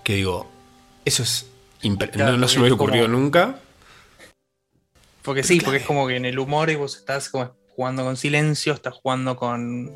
[0.03, 0.51] Que digo,
[1.05, 1.47] eso es...
[2.13, 3.61] Claro, no, no se me como- ocurrido nunca.
[5.29, 8.17] Porque sí, porque es como que en el humor y vos estás como jugando con
[8.17, 9.93] silencio, estás jugando con,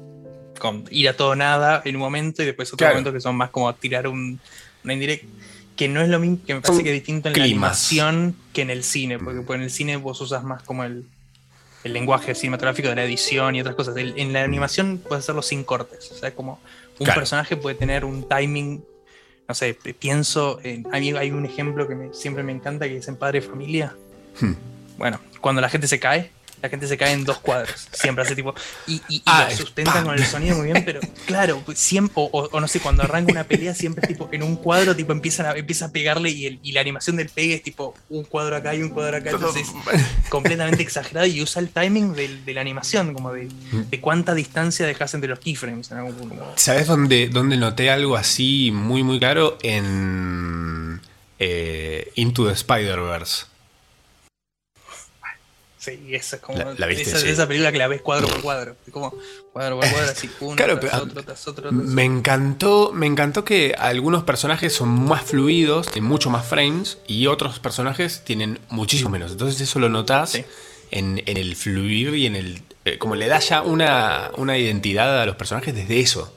[0.59, 2.95] con ir a todo nada en un momento y después otros Claro.
[2.97, 4.39] momentos que son más como tirar un,
[4.85, 5.27] una indirecta.
[5.75, 8.37] Que no es lo mismo, que me Son parece que es distinto en la animación
[8.53, 11.07] que en el cine, porque pues, en el cine vos usas más como el,
[11.83, 13.97] el lenguaje cinematográfico de la edición y otras cosas.
[13.97, 16.61] El- en la animación puedes hacerlo sin cortes, o sea, como
[16.99, 17.21] un Claro.
[17.23, 18.85] personaje puede tener un timing,
[19.49, 22.99] no sé, pienso, en, a mí hay un ejemplo que me- siempre me encanta que
[22.99, 23.97] es en Padre Familia.
[24.41, 24.53] Hmm.
[25.03, 26.31] Bueno, cuando la gente se cae,
[26.63, 27.89] la gente se cae en dos cuadros.
[27.91, 28.55] Siempre hace tipo.
[28.87, 30.05] Y, y- y Ah, lo es sustentan pam.
[30.05, 32.13] con el sonido muy bien, pero claro, pues siempre.
[32.17, 35.47] O, no sé, cuando arranca una pelea, siempre es tipo en un cuadro, tipo empiezan
[35.47, 38.55] a, empieza a pegarle y, el- y la animación del pegue es tipo un cuadro
[38.55, 39.31] acá y un cuadro acá.
[39.31, 39.67] Entonces
[40.29, 44.87] completamente exagerado y usa el timing del- de la animación, como de, de cuánta distancia
[44.87, 46.53] dejas entre los keyframes en algún punto.
[46.55, 49.59] ¿Sabes dónde, dónde noté algo así muy, muy claro?
[49.65, 51.01] En
[51.41, 53.47] eh, Into the Spider-Verse.
[55.85, 56.59] Sí, esa es como.
[56.59, 57.29] La- la viste, esa, sí.
[57.29, 58.77] esa película que la ves cuadro por cuadro.
[58.93, 59.11] Como
[59.53, 61.73] cuadro por cuadro, así uno Claro, tras pero, otro, tras otro, tras otro.
[61.73, 67.27] Me encantó, me encantó que algunos personajes son más fluidos, tienen mucho más frames, y
[67.27, 69.33] otros personajes tienen muchísimo menos.
[69.33, 70.45] Entonces eso lo notas Sí.
[70.93, 72.63] en, en el fluir y en el...
[72.85, 76.33] eh, como le da ya una, una identidad a los personajes desde eso.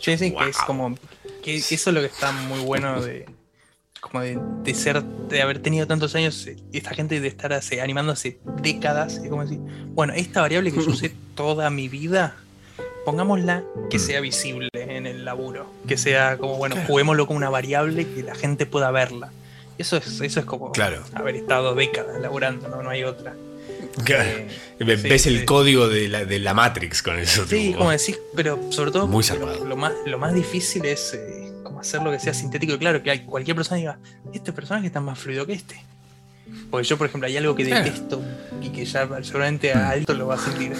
[0.00, 0.66] Sí, sí, que es Wow.
[0.66, 0.98] como.
[1.44, 3.26] Que eso es lo que está muy bueno de.
[4.00, 5.02] Como de, de ser.
[5.02, 6.46] De haber tenido tantos años.
[6.46, 9.16] eh, Esta gente de estar hace, animando hace décadas.
[9.22, 9.58] Es como decir.
[9.88, 12.36] Bueno, esta variable que yo usé toda mi vida.
[13.04, 14.00] Pongámosla que Mm.
[14.00, 15.66] sea visible en el laburo.
[15.88, 16.88] Que sea como, bueno, Claro.
[16.88, 19.30] juguémoslo como una variable que la gente pueda verla.
[19.78, 21.02] Eso es, eso es como Claro.
[21.14, 23.34] haber estado décadas laburando, no, no hay otra.
[24.06, 25.44] Eh, sí, Ves el sí.
[25.46, 27.44] código de la, de la Matrix con eso.
[27.46, 27.78] Sí, tipo.
[27.78, 31.39] como decís, pero sobre todo Muy lo, lo más, lo más difícil es eh,
[31.80, 33.98] como hacer lo que sea sintético y claro, que hay, cualquier persona diga,
[34.32, 35.82] este personaje está más fluido que este.
[36.70, 37.70] Porque yo, por ejemplo, hay algo que Sí.
[37.70, 38.22] detesto
[38.60, 40.72] y que ya seguramente a Alto lo va a sentir.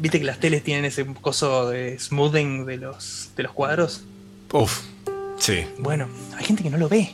[0.00, 4.02] Viste que las teles tienen ese coso de smoothing de los, de los cuadros.
[4.52, 4.80] Uf,
[5.38, 5.64] sí.
[5.78, 7.12] Bueno, hay gente que no lo ve.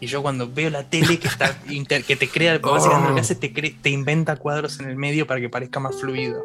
[0.00, 3.20] Y yo cuando veo la tele que está inter- que te crea, básicamente lo que
[3.20, 6.42] hace te, cre- te inventa cuadros en el medio para que parezca más fluido.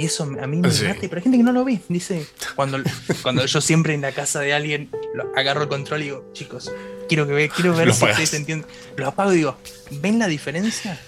[0.00, 0.84] Y eso a mí me Sí.
[0.84, 1.78] mata, pero hay gente que no lo ve.
[1.88, 2.78] Dice, cuando,
[3.22, 6.72] cuando yo siempre en la casa de alguien lo- agarro el control y digo, chicos,
[7.06, 8.66] quiero, que ve, quiero ver Lo si ustedes entienden.
[8.96, 9.58] Lo apago y digo,
[10.00, 10.98] ¿ven la diferencia?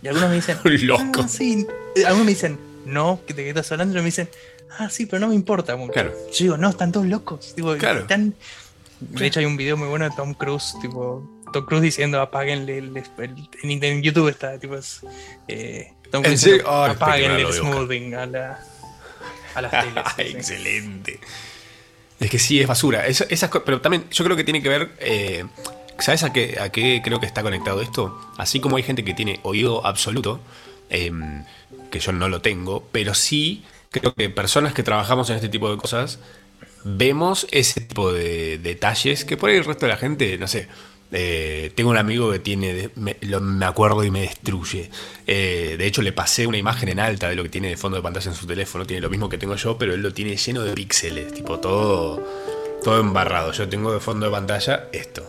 [0.00, 1.20] Y algunos me dicen, Loco.
[1.22, 1.66] "Ah, sí.
[2.06, 3.94] Algunos me dicen, no, ¿de qué estás hablando?
[3.98, 4.30] Y me dicen,
[4.78, 5.76] ah, sí, pero no me importa.
[5.92, 6.14] Claro.
[6.32, 7.52] Yo digo, no, están todos locos.
[7.56, 8.00] Digo, Claro.
[8.00, 8.34] están...
[9.00, 12.78] De hecho, hay un video muy bueno de Tom Cruise, tipo, Tom Cruise diciendo apáguenle
[12.78, 13.04] el,
[13.62, 15.02] en YouTube está, tipo, es,
[15.46, 18.60] eh, Tom Ay, apáguenle el smoothing a, la,
[19.54, 19.70] a las
[20.16, 20.34] teles.
[20.34, 21.20] Excelente.
[22.20, 23.06] Es que sí, es basura.
[23.06, 24.90] Eso- esas pero también yo creo que tiene que ver...
[25.00, 25.44] eh,
[26.00, 28.16] ¿Sabes a qué, a qué creo que está conectado esto?
[28.36, 30.38] Así como hay gente que tiene oído absoluto,
[30.90, 31.44] em,
[31.90, 35.68] que yo no lo tengo, pero sí creo que personas que trabajamos en este tipo
[35.70, 36.20] de cosas
[36.84, 40.68] vemos ese tipo de detalles que por ahí el resto de la gente, no sé.
[41.12, 44.90] Eh, tengo un amigo que tiene, me, lo- me acuerdo y me destruye.
[45.26, 47.96] Eh, de hecho, le pasé una imagen en alta de lo que tiene de fondo
[47.96, 48.84] de pantalla en su teléfono.
[48.86, 52.22] Tiene lo mismo que tengo yo, pero él lo tiene lleno de píxeles, tipo todo,
[52.84, 53.52] todo embarrado.
[53.52, 55.28] Yo tengo de fondo de pantalla esto.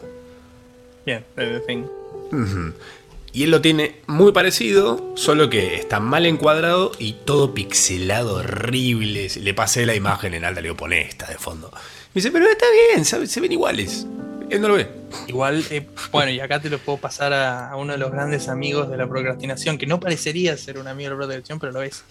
[1.05, 1.83] Yeah, the thing.
[2.31, 2.73] Ujú.
[3.31, 9.29] Y él lo tiene muy parecido, solo que está mal encuadrado y todo pixelado, horrible.
[9.39, 11.69] Le pasé la imagen en alta, le digo, pone esta de fondo.
[11.71, 11.79] Me
[12.15, 13.27] dice, pero está bien, ¿sabe?
[13.27, 14.07] se ven iguales.
[14.49, 14.89] Él no lo ve.
[15.27, 18.47] Igual, eh, bueno, y acá te lo puedo pasar a, a uno de los grandes
[18.49, 21.81] amigos de la procrastinación, que no parecería ser un amigo de la procrastinación, pero lo
[21.81, 22.03] es.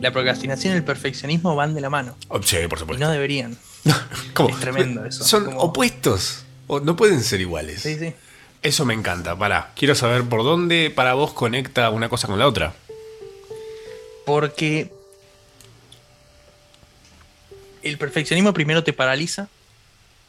[0.00, 2.16] La procrastinación y el perfeccionismo van de la mano.
[2.28, 3.04] Oh, sí, por Y supuesto.
[3.04, 3.56] no deberían.
[4.34, 4.50] ¿Cómo?
[4.50, 5.24] es tremendo eso.
[5.24, 6.44] Son opuestos.
[6.66, 7.80] O no pueden ser iguales.
[7.82, 8.12] Sí, sí.
[8.60, 9.38] Eso me encanta.
[9.38, 12.74] Pará, quiero saber por dónde para vos conecta una cosa con la otra.
[14.26, 14.92] Porque
[17.82, 19.48] el perfeccionismo primero te paraliza.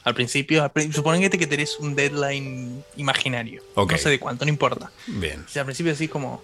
[0.04, 3.64] Al principio, al suponete que tenés un deadline imaginario.
[3.76, 4.92] No sé de cuánto, no importa.
[5.08, 5.46] Bien.
[5.50, 6.42] Sea, al principio así como,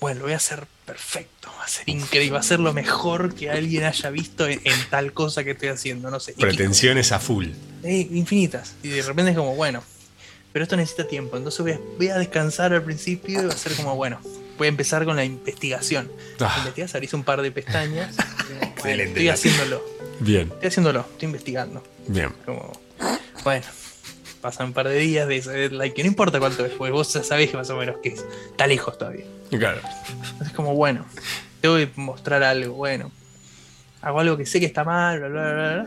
[0.00, 3.34] bueno, lo voy a hacer perfecto, va a ser increíble, va a ser lo mejor
[3.34, 6.32] que alguien haya visto en, en tal cosa que estoy haciendo, no sé.
[6.36, 7.46] Y- Pretensiones a full.
[7.82, 8.74] eh, infinitas.
[8.82, 9.82] Y de repente es como, bueno,
[10.52, 13.56] pero esto necesita tiempo, entonces voy a, voy a descansar al principio y va a
[13.56, 14.20] ser como, bueno,
[14.58, 16.10] voy a empezar con la investigación.
[16.40, 16.54] Ah.
[16.58, 18.14] Investigas, abrís un par de pestañas.
[18.60, 19.82] y Excelente, estoy haciéndolo,
[20.20, 21.82] Bien, estoy haciéndolo, estoy investigando.
[22.08, 22.32] bien.
[22.44, 22.72] Como,
[23.46, 23.64] bueno,
[24.40, 27.12] pasan un par de días de ese deadline, que no importa cuánto es, porque vos
[27.12, 29.24] ya sabés que más o menos que es, está lejos todavía.
[29.50, 29.80] Claro.
[30.32, 31.06] Entonces como, bueno,
[31.60, 33.12] tengo que mostrar algo, bueno,
[34.02, 35.86] hago algo que sé que está mal, bla, bla, bla, bla,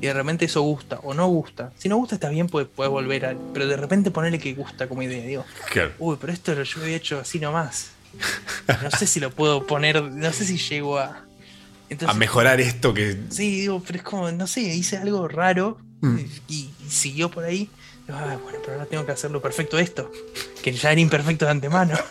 [0.00, 1.72] y de repente eso gusta o no gusta.
[1.78, 3.34] Si no gusta está bien, puedes puede volver a...
[3.52, 5.94] Pero de repente ponerle que gusta como idea, digo, Claro.
[5.98, 7.90] uy, pero esto lo yo había hecho así nomás.
[8.84, 11.06] No sé si lo puedo poner, no sé si llego a...
[11.06, 11.24] A
[11.90, 13.16] Entonces, mejorar esto que.
[13.30, 16.18] Sí, digo, pero es como, no sé, hice algo raro Mm.
[16.48, 17.68] y, y siguió por ahí.
[18.08, 20.10] Ah, bueno, pero ahora tengo que hacerlo perfecto esto,
[20.62, 21.98] que ya era imperfecto de antemano.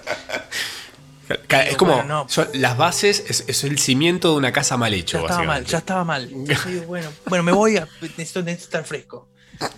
[1.49, 1.93] Es como.
[1.95, 2.29] Bueno, no.
[2.29, 5.65] son- las bases es, es el cimiento de una casa mal hecho, Ya estaba mal,
[5.65, 6.29] ya estaba mal.
[6.65, 7.85] Digo, bueno, bueno, me voy a.
[8.01, 9.27] Necesito, necesito estar fresco.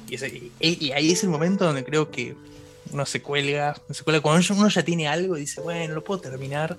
[0.08, 2.36] Y, ese- y- y ahí es el momento donde creo que
[2.92, 3.76] uno se cuelga.
[3.90, 6.78] Se cuelga cuando uno ya tiene algo y dice, bueno, lo puedo terminar.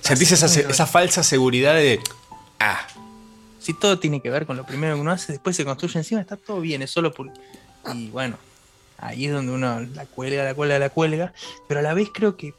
[0.00, 2.00] Sentís esa falsa seguridad de.
[2.58, 2.84] Ah,
[3.62, 6.20] Si todo tiene que ver con lo primero que uno hace, después se construye encima,
[6.20, 7.30] está todo bien, es solo por.
[7.94, 8.36] Y bueno,
[8.98, 11.32] ahí es donde uno la cuelga, la cuelga, la cuelga.
[11.68, 12.54] Pero a la vez creo que.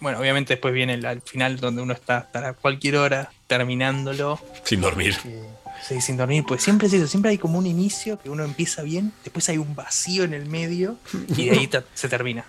[0.00, 4.38] Bueno, obviamente después viene el, al final donde uno está hasta cualquier hora terminándolo.
[4.64, 5.16] sin dormir.
[5.22, 5.42] que-
[5.86, 8.82] sí, sin dormir, pues siempre es eso, siempre hay como un inicio que uno empieza
[8.82, 10.96] bien, después hay un vacío en el medio
[11.36, 12.44] y de ahí se termina.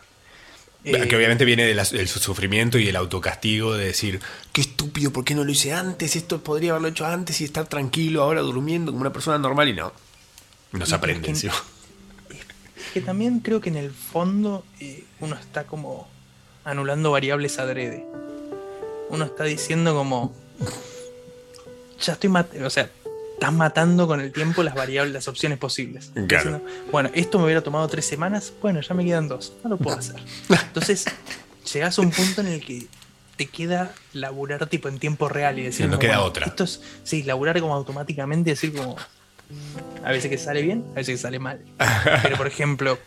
[0.86, 4.20] Eh, que obviamente viene del del sufrimiento y el autocastigo de decir,
[4.54, 6.16] qué estúpido, ¿por qué no lo hice antes?
[6.16, 9.74] Esto podría haberlo hecho antes y estar tranquilo ahora durmiendo como una persona normal y
[9.74, 9.92] no.
[10.72, 11.56] No se Y aprende es que- encima.
[12.94, 16.08] que también creo que en el fondo eh, uno está como
[16.64, 18.06] anulando variables adrede.
[19.10, 20.36] Uno está diciendo como,
[22.00, 22.90] ya estoy matando, o sea,
[23.36, 26.12] estás matando con el tiempo las variables, las opciones posibles.
[26.14, 26.26] Claro.
[26.60, 29.78] diciendo, bueno, esto me hubiera tomado tres semanas, bueno, ya me quedan dos, no lo
[29.78, 30.16] puedo hacer.
[30.50, 31.06] Entonces,
[31.72, 32.88] llegas a un punto en el que
[33.36, 36.46] te queda laburar tipo en tiempo real y decir, No como, queda bueno, otra.
[36.48, 38.96] Esto es, sí, laburar como automáticamente decir como,
[40.04, 41.60] a veces que sale bien, a veces que sale mal.
[42.24, 42.98] Pero por ejemplo,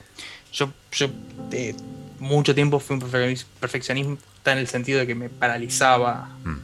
[0.53, 1.09] yo, yo
[1.53, 1.75] eh,
[2.19, 6.29] mucho tiempo fui un perfeccionis- perfeccionista en el sentido de que me paralizaba.
[6.45, 6.59] Mm.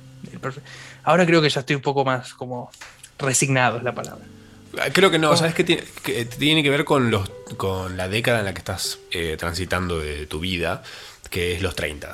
[1.05, 2.70] Ahora creo que ya estoy un poco más como
[3.18, 4.24] resignado, es la palabra.
[4.92, 5.38] Creo que no, ¿Cómo?
[5.38, 5.85] ¿sabes qué tiene?
[6.03, 10.00] Que tiene que ver con, los, con la década en la que estás eh, transitando
[10.00, 10.83] de tu vida,
[11.31, 12.12] que es los 30.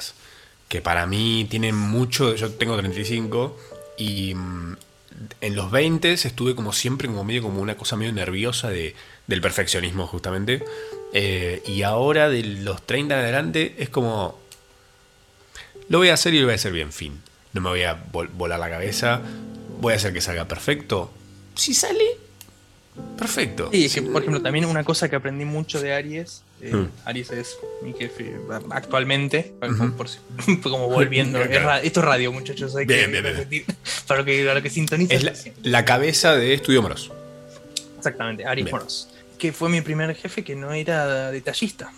[0.69, 3.59] Que para mí tiene mucho, yo tengo 35
[3.97, 4.77] y mm,
[5.41, 8.95] en los 20 estuve como siempre como medio como una cosa medio nerviosa de,
[9.27, 10.63] del perfeccionismo justamente.
[11.15, 14.39] Eh, y ahora de los 30 en adelante es como,
[15.89, 17.21] lo voy a hacer y lo voy a hacer bien, fin.
[17.53, 19.21] No me voy a vol- volar la cabeza,
[19.81, 21.11] voy a hacer que salga perfecto.
[21.55, 22.05] Si sale,
[23.19, 23.69] perfecto.
[23.73, 26.89] Sí, es que, por ejemplo, también una cosa que aprendí mucho de Aries, eh, Mm.
[27.07, 28.37] Aries es mi jefe
[28.71, 29.53] actualmente,
[29.97, 31.39] por fue como volviendo.
[31.39, 31.53] Claro.
[31.55, 33.65] es ra- esto es radio, muchachos, hay Bien, que bien, bien.
[34.07, 35.15] Para lo que, para lo que sintoniza.
[35.15, 37.11] Es la, la cabeza de Estudio Moros.
[37.99, 38.71] Exactamente, Aries.
[38.71, 39.09] Moros.
[39.39, 41.91] Que fue mi primer jefe que no era detallista.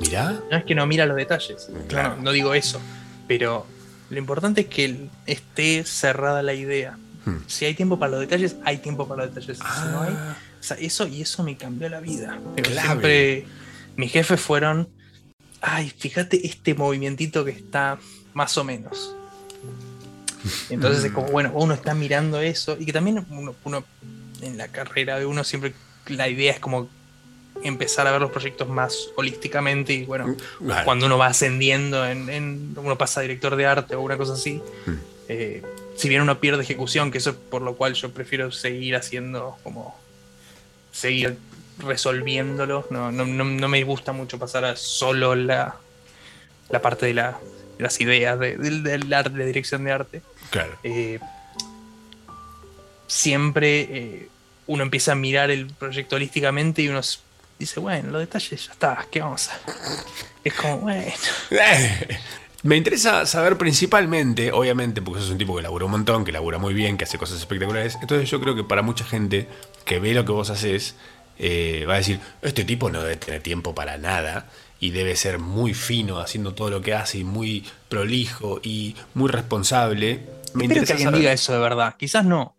[0.00, 0.40] Mirá.
[0.50, 1.68] No es que no mira los detalles.
[1.88, 2.16] Claro.
[2.16, 2.80] No, no digo eso.
[3.28, 3.66] Pero
[4.10, 6.98] lo importante es que esté cerrada la idea.
[7.24, 7.38] Hmm.
[7.46, 9.58] Si hay tiempo para los detalles, hay tiempo para los detalles.
[9.58, 12.40] Si no hay, Ah, o sea, eso y eso me cambió la vida.
[12.54, 12.86] Pero Clave.
[12.86, 13.46] siempre
[13.96, 14.88] mis jefes fueron,
[15.60, 17.98] ay, fíjate este movimientito que está
[18.34, 19.14] más o menos.
[20.70, 23.84] Entonces es como, bueno, uno está mirando eso y que también uno, uno
[24.42, 25.74] en la carrera de uno siempre
[26.08, 26.88] la idea es como
[27.62, 30.84] empezar a ver los proyectos más holísticamente y bueno, Vale.
[30.84, 34.34] cuando uno va ascendiendo, en, en- uno pasa a director de arte o una cosa
[34.34, 34.94] así, Hmm.
[35.28, 35.62] eh,
[35.96, 39.56] si bien uno pierde ejecución, que eso es por lo cual yo prefiero seguir haciendo
[39.62, 39.98] como
[40.92, 41.36] seguir
[41.78, 45.76] resolviéndolo, no, no, no- no me gusta mucho pasar a solo la,
[46.70, 47.38] la parte de, la-
[47.78, 50.22] de las ideas de- del arte, de dirección de arte.
[50.50, 50.72] Claro.
[50.84, 51.18] Eh,
[53.06, 54.28] siempre eh,
[54.66, 57.00] uno empieza a mirar el proyecto holísticamente y uno
[57.58, 59.74] dice, bueno, los detalles ya está, ¿qué vamos a hacer?
[60.44, 61.12] Es como, bueno,
[62.62, 66.58] Me interesa saber principalmente, obviamente, porque sos un tipo que labura un montón, que labura
[66.58, 67.96] muy bien, que hace cosas espectaculares.
[68.02, 69.46] Entonces yo creo que para mucha gente
[69.84, 70.96] que ve lo que vos haces,
[71.38, 74.46] eh, va a decir, este tipo no debe tener tiempo para nada
[74.80, 79.30] y debe ser muy fino haciendo todo lo que hace y muy prolijo y muy
[79.30, 80.14] responsable.
[80.16, 82.55] Me espero que interesa alguien saber- diga eso de verdad, quizás no.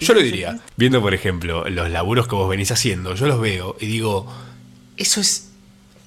[0.00, 3.76] Yo lo diría, viendo por ejemplo los laburos que vos venís haciendo, yo los veo
[3.80, 4.26] y digo,
[4.96, 5.50] eso es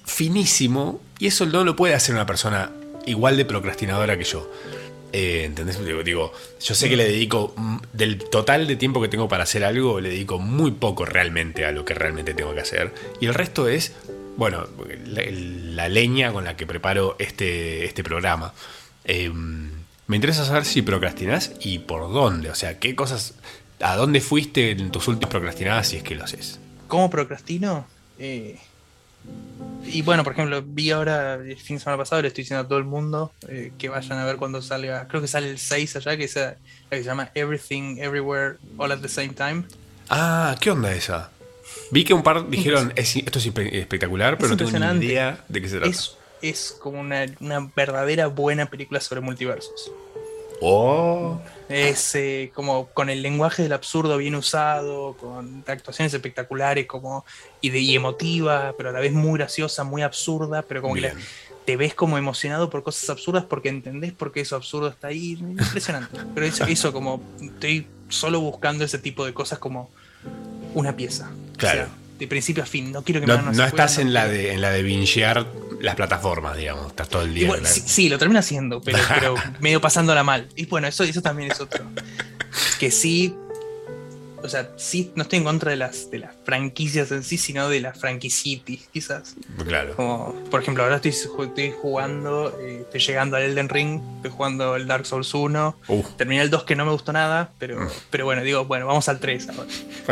[0.04, 2.70] finísimo y eso no lo puede hacer una persona
[3.06, 4.50] igual de procrastinadora que yo.
[5.12, 5.82] Eh, ¿Entendés?
[5.84, 7.54] Digo, digo, yo sé que le dedico,
[7.92, 11.70] del total de tiempo que tengo para hacer algo, le dedico muy poco realmente a
[11.70, 12.92] lo que realmente tengo que hacer.
[13.20, 13.92] Y el resto es,
[14.36, 14.66] bueno,
[15.06, 18.54] la, la leña con la que preparo este, este programa.
[19.04, 19.30] Eh,
[20.06, 22.50] me interesa saber si procrastinás y por dónde.
[22.50, 23.34] O sea, qué cosas,
[23.80, 26.58] a dónde fuiste en tus últimas procrastinadas si es que lo haces.
[26.88, 27.86] ¿Cómo procrastino?
[28.18, 28.58] Eh,
[29.86, 32.68] Y bueno, por ejemplo, vi ahora el fin de semana pasado, le estoy diciendo a
[32.68, 35.96] todo el mundo eh, que vayan a ver cuando salga, creo que sale el 6
[35.96, 36.56] allá, que, es, la
[36.90, 39.64] que se llama Everything Everywhere All at the Same Time.
[40.08, 41.30] Ah, ¿qué onda esa?
[41.90, 45.06] Vi que un par dijeron, "Es- esto es espe- espectacular, pero Es no tengo ni
[45.06, 45.90] idea de qué se trata.
[45.90, 49.90] Es, es como una, una verdadera buena película sobre multiversos.
[50.66, 51.40] Oh.
[51.68, 57.24] Es eh, como con el lenguaje del absurdo bien usado, con actuaciones espectaculares como
[57.60, 61.00] y, de, y emotiva, pero a la vez muy graciosa, muy absurda, pero como que
[61.02, 61.14] la-
[61.64, 65.32] te ves como emocionado por cosas absurdas porque entendés por qué eso absurdo está ahí.
[65.32, 66.18] Impresionante.
[66.34, 69.90] Pero eso, eso como estoy solo buscando ese tipo de cosas como
[70.74, 71.30] una pieza.
[71.56, 71.84] Claro.
[71.84, 71.94] O sea,
[72.24, 72.92] de principio a fin.
[72.92, 74.60] No quiero que me No, hagan una no secuela, estás no en la de en
[74.60, 75.46] la de bingear
[75.80, 76.86] las plataformas, digamos.
[76.88, 77.54] Estás todo el día.
[77.56, 80.48] La- sí, sí, lo termina haciendo, pero, pero medio pasándola mal.
[80.56, 81.84] Y bueno, eso, eso también es otro.
[82.78, 83.34] Que sí.
[84.44, 87.66] O sea, sí, no estoy en contra de las, de las franquicias en sí, sino
[87.70, 89.36] de las franquicitis, quizás.
[89.66, 89.96] Claro.
[89.96, 94.76] Como, por ejemplo, ahora estoy, estoy jugando, eh, estoy llegando al Elden Ring, estoy jugando
[94.76, 95.76] el Dark Souls 1.
[95.88, 96.06] Uf.
[96.18, 97.88] Terminé el 2 que no me gustó nada, pero, Mm.
[98.10, 99.70] pero bueno, digo, bueno, vamos al 3 ahora.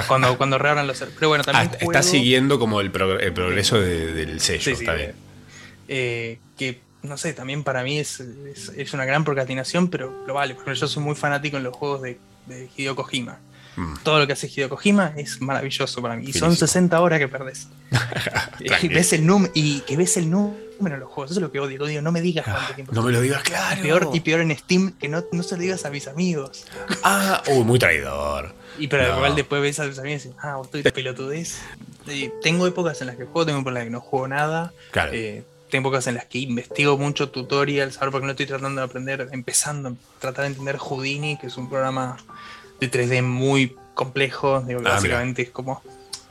[0.08, 1.74] Cuando, cuando reabran los Pero bueno, Ah, también.
[1.74, 5.12] está juego- siguiendo como el, progr- el progreso de- del sello, Sí, sí, está bien.
[5.88, 10.34] eh, que no sé, también para mí es, es, es una gran procrastinación, pero lo
[10.34, 10.54] vale.
[10.54, 12.16] Por ejemplo, yo soy muy fanático en los juegos de,
[12.46, 13.38] de Hideo Kojima.
[13.76, 13.94] Mm.
[14.02, 16.24] Todo lo que hace Hideo Kojima es maravilloso para mí.
[16.28, 16.66] Y son Finísimo.
[16.66, 17.68] 60 horas que perdés.
[18.82, 21.30] y, ves el num y que ves el número en los juegos.
[21.30, 21.82] Eso es lo que odio.
[21.82, 22.02] Odio.
[22.02, 22.92] No me digas cuánto Ah, tiempo.
[22.92, 23.80] no me lo digas, claro.
[23.80, 26.66] y peor, y peor en Steam, que no, no se lo digas a mis amigos.
[27.02, 28.54] Ah, uy, muy traidor.
[28.78, 29.16] Y pero No.
[29.16, 31.58] igual después ves a tus amigos y dices, ah, vos estoy de pelotudez.
[32.06, 34.72] Y tengo épocas en las que juego, tengo épocas en las que no juego nada.
[34.90, 35.12] Claro.
[35.14, 38.84] Eh, tengo épocas en las que investigo mucho tutorials, ahora porque no estoy tratando de
[38.84, 42.18] aprender, empezando a tratar de entender Houdini, que es un programa
[42.82, 45.82] de 3D muy complejo, digo, que Ah, básicamente es como,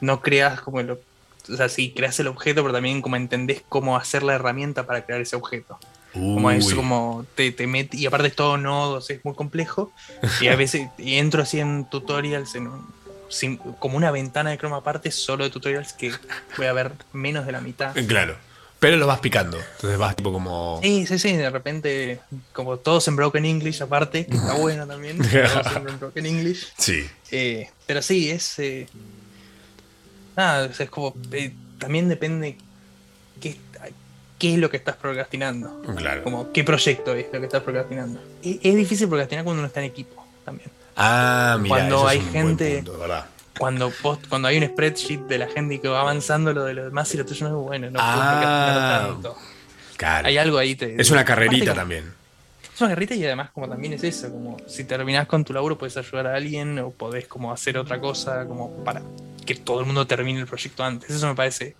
[0.02, 0.97] no creas como el, o
[1.56, 5.22] sea, sí, creas el objeto, pero también como entendés cómo hacer la herramienta para crear
[5.22, 5.80] ese objeto.
[6.14, 9.93] Como es como te, te met- y aparte es todo nodos, es muy complejo.
[10.41, 12.86] Y a veces y entro así en tutorials, en un-
[13.30, 16.12] sin- como una ventana de croma aparte solo de tutorials que
[16.58, 17.95] voy a ver menos de la mitad.
[18.08, 18.36] Claro.
[18.82, 19.57] Pero lo vas picando.
[19.75, 20.79] Entonces vas tipo como.
[20.84, 22.19] Sí, sí, sí, de repente,
[22.51, 26.73] como todos en Broken English aparte, que está bueno también, todos en Broken English.
[26.77, 27.07] Sí.
[27.32, 28.57] Eh, pero sí, es.
[28.59, 28.88] eh,
[30.36, 31.13] nada, o sea, es como.
[31.32, 32.57] eh, también depende
[33.39, 33.55] qué,
[34.39, 35.82] qué es lo que estás procrastinando.
[35.95, 36.23] Claro.
[36.23, 38.19] Como qué proyecto es lo que estás procrastinando.
[38.43, 40.69] Es, es difícil procrastinar cuando uno está en equipo también.
[40.95, 41.75] Ah, mira.
[41.75, 43.25] Cuando eso es hay buen gente- punto, ¿verdad?
[43.58, 46.86] Cuando vos- cuando hay un spreadsheet de la gente que va avanzando lo de los
[46.86, 48.14] demás y lo tuyo no es bueno, no Ah.
[48.14, 49.38] procrastinar tanto.
[49.97, 50.28] Claro.
[50.28, 50.76] Hay algo ahí.
[50.76, 52.14] Te, Es una carrerita como- también.
[52.74, 55.78] Es una carrerita y además como también es eso, como si terminás con tu laburo
[55.78, 59.02] puedes ayudar a alguien o podés como hacer otra cosa como para
[59.45, 61.10] que todo el mundo termine el proyecto antes.
[61.12, 61.76] Eso me parece.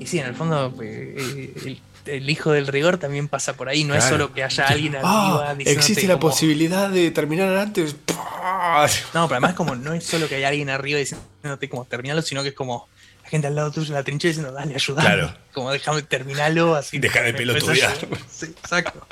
[0.00, 3.84] Y sí, en el fondo eh, el, el hijo del rigor también pasa por ahí,
[3.84, 7.56] no es solo que haya alguien arriba Ah, diciéndote existe la como- posibilidad de terminar
[7.56, 7.94] antes.
[8.42, 8.88] ¡Pah!
[9.14, 12.42] No, pero además como no es solo que hay alguien arriba diciéndote como terminalo, sino
[12.42, 12.88] que es como
[13.22, 15.06] la gente al lado tuyo en la trinchera diciendo, dale, ayúdame.
[15.08, 15.34] Claro.
[15.52, 16.98] Como déjame terminarlo así.
[16.98, 17.92] Deja de me puedes pelotudear.
[17.92, 18.18] ayudar.
[18.28, 19.06] Sí, exacto.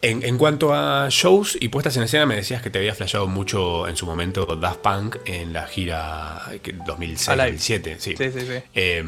[0.00, 3.26] En, en cuanto a shows y puestas en escena, me decías que te había flasheado
[3.26, 7.96] mucho en su momento Daft Punk en la gira que- 2006-2007.
[7.98, 8.14] Sí.
[8.16, 8.62] Sí, sí, sí.
[8.74, 9.04] Eh,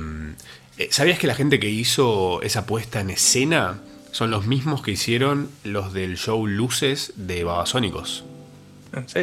[0.78, 4.90] eh, ¿Sabías que la gente que hizo esa puesta en escena son los mismos que
[4.90, 8.24] hicieron los del show Luces de Babasónicos?
[9.06, 9.20] Sí.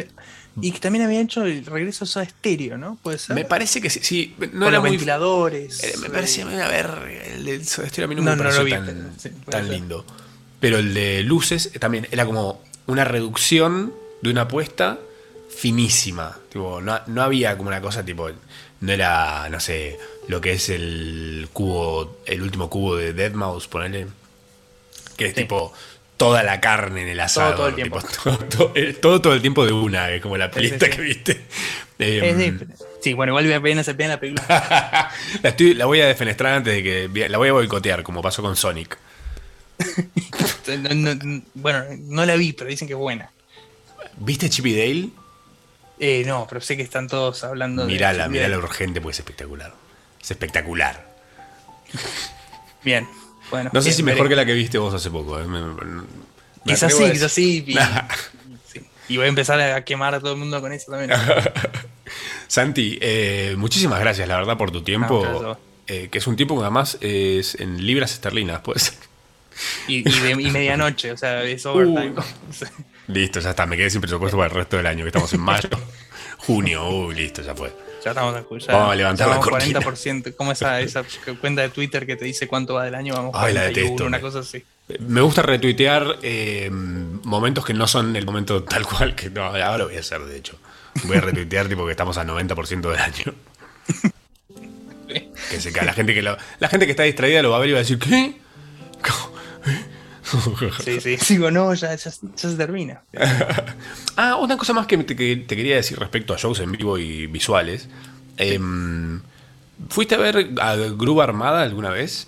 [0.62, 2.98] Y que también había hecho el regreso a Soda Stereo, ¿no?
[3.02, 3.34] Puede ser.
[3.36, 4.00] Me parece que sí.
[4.02, 4.90] sí, no Con era los muy.
[4.90, 5.82] ventiladores.
[5.84, 6.90] eh, me parecía, a ver,
[7.34, 8.98] el de Soda Stereo a mí no, No, me no pareció lo vi, tan, pero
[9.18, 9.72] sí, puede tan ser.
[9.74, 10.04] lindo.
[10.60, 13.92] Pero el de Luces eh, también era como una reducción
[14.22, 14.98] de una apuesta
[15.56, 16.38] finísima.
[16.50, 18.28] Tipo, no, no había como una cosa tipo.
[18.80, 19.98] No era, no sé,
[20.28, 24.06] lo que es el cubo, el último cubo de Deadmau5, ponele.
[25.16, 25.42] Que es Sí.
[25.42, 25.72] tipo
[26.20, 27.54] toda la carne en el asado.
[27.56, 27.98] todo el tiempo.
[28.00, 30.92] tipo, todo, todo- todo, todo el tiempo de una, eh, como la Sí, pelita sí,
[30.92, 30.96] sí.
[30.98, 31.40] que viste.
[31.98, 32.60] Eh, Em,
[33.02, 35.10] sí, bueno, igual apenas se la película.
[35.42, 37.28] la, estoy- la voy a defenestrar antes de que.
[37.28, 38.96] La voy a boicotear, como pasó con Sonic.
[40.68, 43.30] No, no, no, bueno, no la vi, pero dicen que es buena.
[44.18, 45.08] ¿Viste Chip y Dale?
[45.98, 48.28] Eh, no, pero sé que están todos hablando Mirala, de.
[48.28, 49.72] mirala urgente porque es espectacular.
[50.22, 51.10] Es espectacular.
[52.84, 53.06] Bien.
[53.50, 55.38] Bueno, No sé si mejor que la que viste vos hace poco.
[55.40, 55.44] eh.
[55.46, 56.02] Me- me- me
[56.64, 57.64] Quizás atrevo sí, a quizás sí.
[57.66, 57.74] Y,
[58.72, 58.80] sí.
[59.08, 61.10] Y voy a empezar a quemar a todo el mundo con eso también.
[62.48, 65.24] Santi, eh, muchísimas gracias, la verdad, por tu tiempo.
[65.42, 68.92] No, eh, que es un tiempo que además es en libras esterlinas, pues.
[69.88, 72.14] Y, y, de, y medianoche, o sea, es overtime.
[73.08, 73.66] Listo, ya está.
[73.66, 75.68] Me quedé sin presupuesto para el resto del año, que estamos en mayo.
[76.38, 77.72] Junio, uy, listo, ya fue.
[78.04, 79.80] Ya estamos a ya, Vamos a levantar la cortina.
[79.80, 80.34] 40%.
[80.36, 81.04] Como esa, esa
[81.40, 84.04] cuenta de Twitter que te dice cuánto va del año, vamos Ay, la 41, detesto,
[84.06, 84.64] una me- cosa así.
[84.98, 89.78] Me gusta retuitear eh, momentos que no son el momento tal cual que no, ahora
[89.78, 90.58] lo voy a hacer, de hecho.
[91.04, 93.34] Voy a retuitear tipo que estamos a 90% del año.
[95.50, 95.84] Que se cae.
[95.84, 97.78] La gente que lo- la gente que está distraída lo va a ver y va
[97.78, 98.36] a decir, ¿qué?
[100.84, 101.16] Sí, sí.
[101.28, 103.02] Digo, no, ya, ya, ya se termina.
[104.16, 106.98] Ah, una cosa más que te, que te quería decir respecto a shows en vivo
[106.98, 107.88] y visuales.
[108.36, 109.22] Em,
[109.88, 112.26] ¿Fuiste a ver a Grúa Armada alguna vez?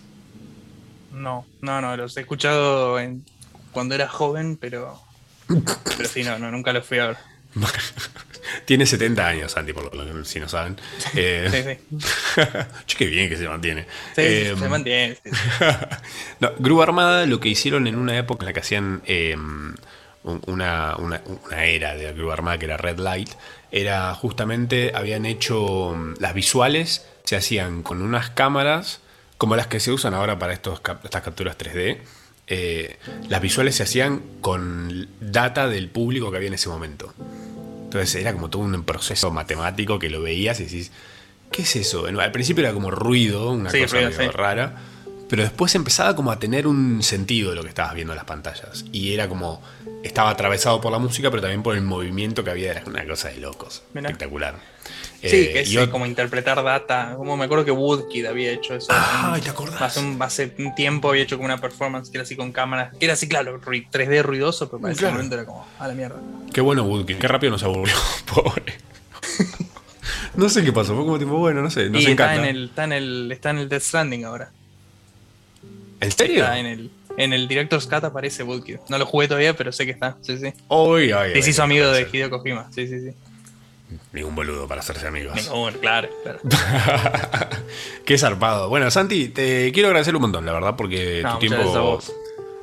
[1.13, 3.25] No, no, no, los he escuchado en-
[3.73, 4.99] cuando era joven, pero.
[5.97, 7.17] Pero sí, no, no, nunca los fui a ver.
[8.65, 10.77] Tiene 70 años, Santi, por lo que si no saben.
[11.15, 12.07] Eh, Sí, sí.
[12.87, 13.87] che, qué bien que se mantiene.
[14.15, 15.15] Sí, Em, se mantiene.
[15.25, 15.37] sí, sí.
[16.41, 19.75] no, Grúa Armada lo que hicieron en una época en la que hacían eh, un-
[20.47, 23.31] una, una- una era de Grúa Armada que era Red Light,
[23.73, 29.01] era justamente, habían hecho mm, las visuales, se hacían con unas cámaras
[29.39, 31.99] como las que se usan ahora para estos, estas capturas 3D.
[32.47, 32.97] eh,
[33.29, 37.13] las visuales se hacían con data del público que había en ese momento.
[37.93, 40.91] Entonces era como todo un proceso matemático que lo veías y decís,
[41.51, 42.07] ¿qué es eso?
[42.07, 44.37] Al principio era como ruido, una Sí, cosa ruido, medio sí.
[44.37, 44.77] rara,
[45.33, 48.85] pero después empezaba como a tener un sentido lo que estabas viendo en las pantallas.
[48.93, 49.63] Y era como,
[50.05, 53.31] estaba atravesado por la música, pero también por el movimiento que había, era una cosa
[53.31, 53.83] de locos.
[53.95, 54.11] Mirá.
[54.11, 54.57] Espectacular.
[55.23, 57.15] Sí, Eh, que es como interpretar data.
[57.17, 58.89] Como me acuerdo que Woodkid había hecho eso.
[58.91, 59.81] Ay, hace ¿te acordás?
[59.81, 62.95] Hace un, hace un tiempo había hecho como una performance que era así con cámaras.
[62.99, 65.15] Que era así, claro, ru- 3D ruidoso, pero para ese Claro.
[65.15, 66.21] momento era como, a la mierda.
[66.53, 67.95] Qué bueno Woodkid, qué rápido nos aburrió,
[68.35, 68.75] pobre.
[70.35, 72.35] no sé qué pasó, fue como tipo, bueno, no sé, nos y está encanta.
[72.51, 74.51] en, el, está, en el, está en el Death Stranding ahora.
[76.03, 76.45] ¿En serio?
[76.45, 78.79] Está en el, en el Director's Cut aparece Woodkid.
[78.89, 80.17] No lo jugué todavía, pero sé que está.
[80.21, 80.53] Sí, sí.
[80.69, 82.09] Uy, ay, Y se hizo amigo de.
[82.13, 82.71] Hideo Kojima.
[82.73, 83.13] Sí, sí, sí.
[84.13, 85.49] Ningún boludo para hacerse amigos.
[85.51, 86.41] Bueno, claro, claro.
[88.05, 88.69] Qué zarpado.
[88.69, 92.01] Bueno, Santi, te quiero agradecer un montón, la verdad, porque No, tu tiempo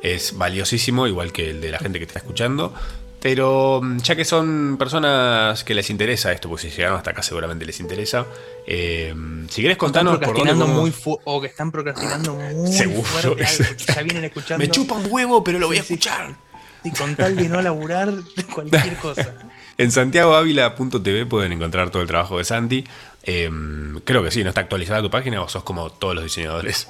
[0.01, 2.73] es valiosísimo, igual que el de la gente que te está escuchando.
[3.21, 7.21] Pero mm, ya que son personas que les interesa esto, porque si llegaron hasta acá
[7.21, 8.25] seguramente les interesa,
[8.65, 9.13] eh,
[9.49, 10.93] si querés contanos por dónde muy
[11.25, 13.03] o que están procrastinando muy Seguro.
[13.03, 14.63] fuerte algo, que ya vienen escuchando.
[14.65, 16.35] Me chupa un huevo, pero lo voy a Sí, escuchar.
[16.81, 18.13] Y con tal de no laburar
[18.53, 19.35] cualquier cosa.
[19.77, 22.85] En santiagoavila.tv pueden encontrar todo el trabajo de Santi.
[23.23, 23.49] Eh,
[24.05, 26.87] creo que sí, ¿no está actualizada tu página o sos como todos los diseñadores?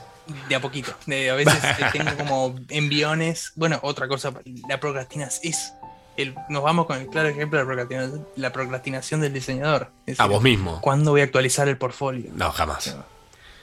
[0.47, 0.93] De a poquito.
[1.07, 3.51] De- a veces eh, tengo como enviones.
[3.55, 4.31] Bueno, otra cosa,
[4.69, 5.73] la procrastinación es.
[6.21, 9.91] El, nos vamos con el claro ejemplo de la procrastinación, la procrastinación del diseñador.
[10.05, 10.81] Es A decir, vos mismo.
[10.81, 12.29] ¿Cuándo voy a actualizar el portfolio?
[12.35, 12.93] No, jamás.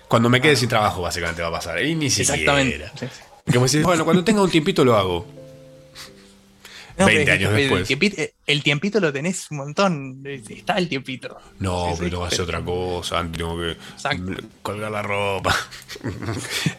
[0.09, 1.82] Cuando me quede sin trabajo, básicamente va a pasar.
[1.82, 2.34] Y ni siquiera.
[2.34, 2.90] Exactamente.
[2.98, 3.52] Sí, sí.
[3.52, 5.26] Como decís, bueno, cuando tenga un tiempito lo hago.
[6.96, 7.90] No, 20 pero es años después.
[7.90, 10.22] El el tiempito lo tenés un montón.
[10.24, 11.36] Está el tiempito.
[11.59, 13.18] No, Sí, sí, pero tengo que hacer otra cosa.
[13.18, 14.32] Antes tengo que Exacto.
[14.62, 15.55] colgar la ropa.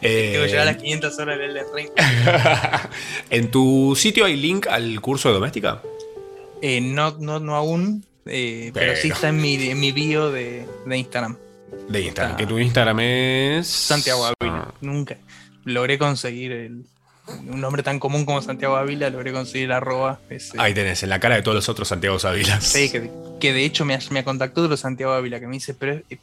[0.00, 1.88] que llegar a las 500 horas del Ring.
[3.30, 5.82] ¿En tu sitio hay link al curso de doméstica?
[6.62, 9.14] Eh, no, no, no aún, eh, pero sí Pero.
[9.14, 11.36] está en mi, en mi bio de, de Instagram.
[11.88, 12.36] De Instagram.
[12.36, 13.66] Que tu Instagram es.
[13.66, 14.64] Santiago Ávila.
[14.68, 15.18] Ah, Nunca.
[15.64, 16.84] Logré conseguir el,
[17.48, 20.20] un nombre tan común como Santiago Ávila, logré conseguir arroba.
[20.30, 20.52] ese.
[20.60, 22.64] Ahí tenés, en la cara de todos los otros Santiago Sávilas.
[22.64, 23.10] Sí, que,
[23.40, 26.18] que de hecho me, ha- me contactó otro Santiago Ávila que me dice, pero eh,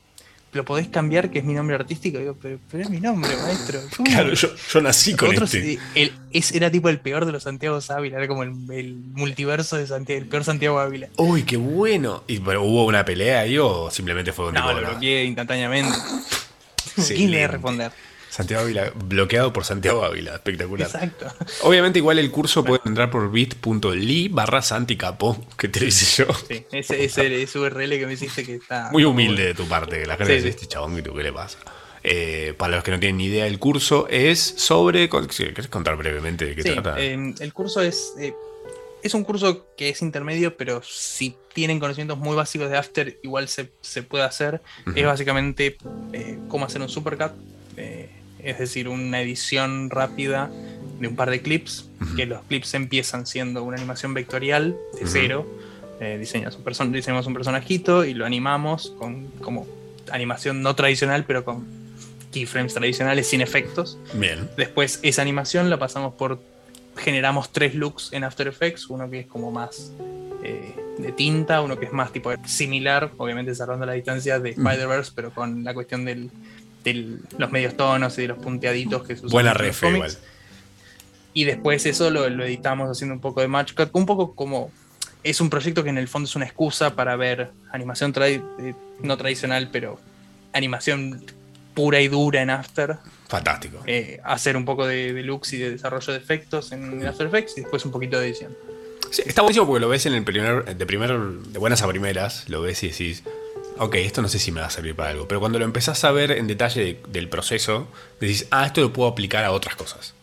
[0.54, 2.18] lo podés cambiar, que es mi nombre artístico.
[2.18, 3.82] Digo, pero, pero es mi nombre, maestro.
[3.98, 4.10] ¿cómo?
[4.10, 5.78] Claro, yo, yo nací con Otros, este.
[5.96, 9.76] el- es, era tipo el peor de los Santiago Ávila, era como el, el multiverso
[9.78, 11.10] de Santiago, el peor Santiago Ávila.
[11.18, 12.24] Uy, qué bueno.
[12.28, 15.94] ¿Y, pero hubo una pelea ahí o simplemente fue un No, tipo lo bloqueé instantáneamente.
[17.08, 17.92] ¿Quién le responder?
[18.36, 20.88] Santiago Ávila, bloqueado por Santiago Ávila, espectacular.
[20.88, 21.28] Exacto.
[21.62, 26.34] Obviamente igual el curso puede entrar por bit.ly barra santicapo, que te lo hice yo.
[26.48, 28.90] Sí, ese, ese, ese URL que me hiciste que está.
[28.92, 31.24] Muy humilde de tu parte, que la gente Sí, dice, este chabón, ¿y tú qué
[31.24, 31.58] le pasa?
[32.04, 35.10] Eh, para los que no tienen ni idea, el curso es sobre...
[35.10, 36.96] ¿Quieres contar brevemente de qué Sí, trata?
[37.00, 38.14] eh, el curso es.
[38.20, 38.34] eh,
[39.02, 43.48] es un curso que es intermedio, pero si tienen conocimientos muy básicos de After, igual
[43.48, 44.62] se, se puede hacer.
[44.96, 45.78] Es básicamente
[46.12, 47.32] eh, cómo hacer un supercut,
[47.78, 48.10] eh,
[48.46, 50.50] es decir, una edición rápida
[51.00, 55.46] de un par de clips, que los clips empiezan siendo una animación vectorial de cero.
[56.00, 59.66] Eh, diseñas un diseñamos un personajito y lo animamos con como
[60.12, 61.66] animación no tradicional, pero con
[62.32, 63.98] keyframes tradicionales sin efectos.
[64.14, 64.50] Bien.
[64.58, 66.40] Después esa animación la pasamos por.
[66.98, 69.92] Generamos tres looks en After Effects, uno que es como más
[70.44, 74.52] eh, de tinta, uno que es más tipo similar, obviamente cerrando la distancia de.
[74.52, 76.06] Spider-Verse, pero con la cuestión
[76.86, 79.86] de los medios tonos y de los punteaditos que se usan Buena en los refe
[79.88, 80.14] cómics.
[80.14, 80.32] igual.
[81.34, 84.72] Y después eso lo, lo editamos haciendo un poco de match cut, un poco como
[85.24, 89.18] es un proyecto que en el fondo es una excusa para ver animación eh, no
[89.18, 90.00] tradicional, pero
[90.54, 91.26] animación
[91.74, 92.98] pura y dura en After.
[93.28, 93.82] Fantástico.
[93.88, 97.58] eh, hacer un poco de, de looks y de desarrollo de efectos en After Effects
[97.58, 98.56] y después un poquito de edición.
[99.10, 102.48] Sí, está buenísimo porque lo ves en el primer, de primer, de buenas a primeras,
[102.50, 103.24] lo ves y decís,
[103.78, 105.28] ok, esto no sé si me va a servir para algo.
[105.28, 107.88] Pero cuando lo empezás a ver en detalle de- del proceso,
[108.20, 110.14] decís, ah, esto lo puedo aplicar a otras cosas.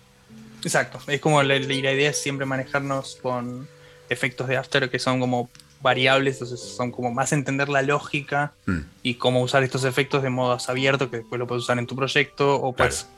[0.64, 3.68] Exacto, es como la, la idea es siempre manejarnos con
[4.08, 5.50] efectos de After que son como
[5.80, 8.78] variables, entonces son como más entender la lógica Mm.
[9.02, 11.96] y cómo usar estos efectos de modos abiertos que después lo puedes usar en tu
[11.96, 13.08] proyecto o pues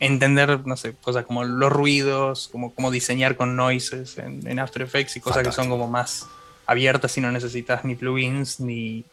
[0.00, 4.80] entender, no sé, cosas como los ruidos, como cómo diseñar con noises en, en After
[4.82, 6.26] Effects y cosas que son como más
[6.66, 9.04] abiertas y no necesitas ni plugins ni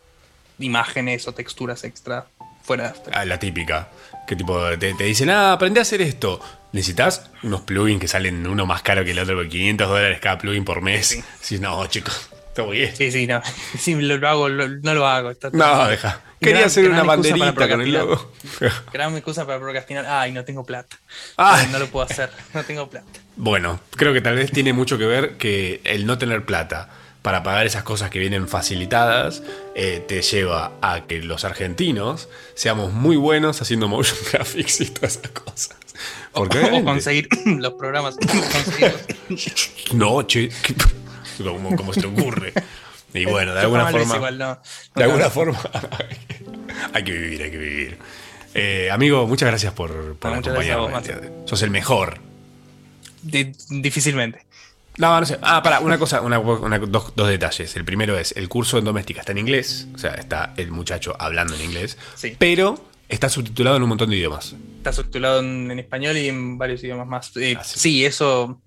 [0.61, 2.25] imágenes o texturas extra
[2.63, 3.13] fuera de After.
[3.17, 3.89] Ah, la típica.
[4.27, 6.39] Que tipo, te, te dicen, ah, aprendí a hacer esto.
[6.73, 10.37] Necesitas unos plugins que salen uno más caro que el otro por 500 dólares cada
[10.37, 11.07] plugin por mes.
[11.07, 11.23] Sí.
[11.41, 12.95] Sí, no, chicos, todo bien.
[12.95, 13.41] Sí, sí, no,
[13.77, 15.31] sí, lo, lo hago, lo- no lo hago.
[15.31, 16.21] está- No, deja.
[16.39, 18.31] Quería Gran- hacer gran una banderita con el logo.
[18.93, 20.05] Gran excusa para procrastinar.
[20.07, 20.97] Ay, no tengo plata.
[21.37, 21.67] Ay.
[21.71, 22.31] No lo puedo hacer.
[22.55, 23.05] No tengo plata.
[23.35, 26.89] Bueno, creo que tal vez tiene mucho que ver que el no tener plata
[27.21, 29.43] para pagar esas cosas que vienen facilitadas
[29.75, 35.17] eh, te lleva a que los argentinos seamos muy buenos haciendo motion graphics y todas
[35.17, 35.77] esas cosas.
[36.33, 38.15] Porque o obviamente- conseguir los programas.
[39.93, 40.75] No, che, ¿qué-
[41.43, 42.53] ¿cómo, cómo se te ocurre?
[43.13, 44.15] Y bueno, de alguna forma.
[44.15, 44.59] igual, no.
[44.95, 45.29] De alguna no.
[45.31, 45.59] forma.
[46.93, 47.97] hay que vivir, hay que vivir.
[48.53, 51.31] Eh, amigo, muchas gracias por, por acompañarme.
[51.45, 52.19] Sos el mejor.
[53.21, 54.45] Di- difícilmente.
[54.97, 55.37] No, no sé.
[55.41, 57.75] Ah, para, una cosa, una- una- dos, dos detalles.
[57.75, 61.15] El primero es, el curso en doméstica está en inglés, o sea, está el muchacho
[61.17, 62.35] hablando en inglés, Sí.
[62.37, 62.77] pero
[63.09, 64.55] está subtitulado en un montón de idiomas.
[64.77, 67.35] Está subtitulado en, en español y en varios idiomas más.
[67.37, 67.79] Eh, Ah, sí.
[67.79, 68.05] sí.
[68.05, 68.59] eso.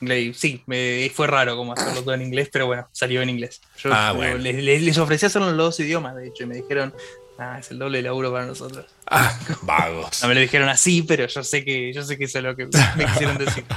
[0.00, 3.62] le- Sí, me- fue raro como hacerlo todo en inglés, pero bueno, salió en inglés.
[3.82, 4.36] Yo Ah, bueno.
[4.36, 6.92] les, les- les ofrecí hacerlo en los dos idiomas, de hecho, y me dijeron,
[7.38, 8.86] ah, es el doble de laburo para nosotros.
[9.06, 10.18] Ah, vagos.
[10.22, 12.56] No me lo dijeron así, pero yo sé que, yo sé que eso es lo
[12.56, 12.66] que
[12.96, 13.64] me quisieron decir.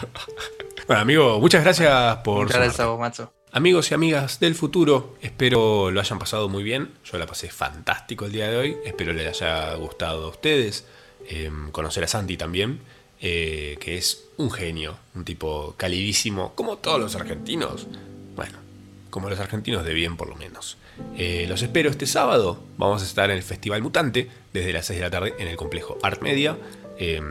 [0.88, 2.90] Bueno, amigo, muchas gracias por Muchas gracias a sumarte.
[2.90, 3.34] vos, macho.
[3.52, 6.94] Amigos y amigas del futuro, espero lo hayan pasado muy bien.
[7.06, 8.78] Yo la pasé fantástico el día de hoy.
[8.86, 10.86] Espero les haya gustado a ustedes.
[11.28, 12.80] eh, conocer a Santi también,
[13.22, 17.86] eh, que es un genio, un tipo calidísimo, como todos los argentinos.
[18.36, 18.58] Bueno,
[19.10, 20.78] como los argentinos de bien por lo menos.
[21.18, 22.62] Eh, los espero este sábado.
[22.78, 25.56] Vamos a estar en el Festival Mutante desde las 6 de la tarde en el
[25.58, 26.58] complejo Art Media.
[26.98, 27.22] Eh,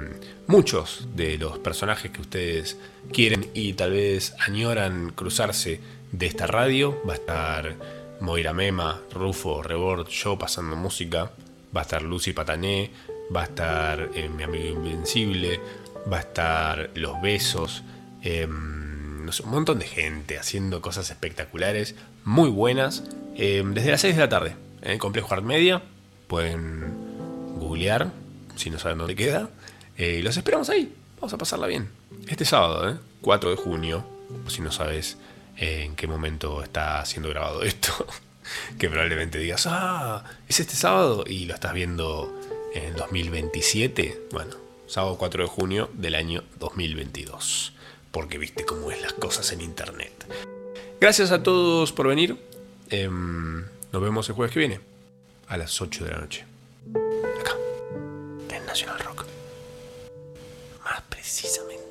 [0.47, 2.79] muchos de los personajes que ustedes
[3.13, 5.81] quieren y tal vez añoran cruzarse
[6.13, 7.01] de esta radio.
[7.07, 7.77] Va a estar
[8.21, 11.31] Moira Mema, Rufo, Rebord, yo pasando música.
[11.77, 12.91] Va a estar Lucy Patané.
[13.35, 15.61] Va a estar eh, mi amigo Invencible.
[16.11, 17.83] Va a estar Los Besos.
[18.23, 18.78] em,
[19.25, 21.95] no sé, un montón de gente haciendo cosas espectaculares,
[22.25, 23.05] muy buenas.
[23.37, 25.83] em, desde las 6 de la tarde en el complejo Art Media.
[26.27, 26.93] Pueden
[27.59, 28.11] googlear
[28.57, 29.49] si no saben dónde queda.
[29.97, 30.95] Eh, los esperamos ahí.
[31.17, 31.89] Vamos a pasarla bien.
[32.29, 32.97] Este sábado, ¿eh?
[33.21, 34.05] 4 de junio.
[34.49, 35.17] Si no sabes
[35.57, 37.93] eh, en qué momento está siendo grabado esto.
[38.79, 41.25] que probablemente digas, ah, es este sábado.
[41.27, 42.41] Y lo estás viendo
[42.75, 44.27] en el 2027.
[44.33, 44.57] Bueno,
[44.87, 47.73] sábado 4 de junio del año 2022
[48.11, 50.13] porque viste cómo es las cosas en internet.
[51.01, 52.37] Gracias a todos por venir.
[52.91, 54.81] Em, nos vemos el jueves que viene,
[55.47, 56.45] a las 8 de la noche.
[57.41, 57.57] Acá,
[58.51, 59.25] en National Rock.
[60.85, 61.88] Más precisamente.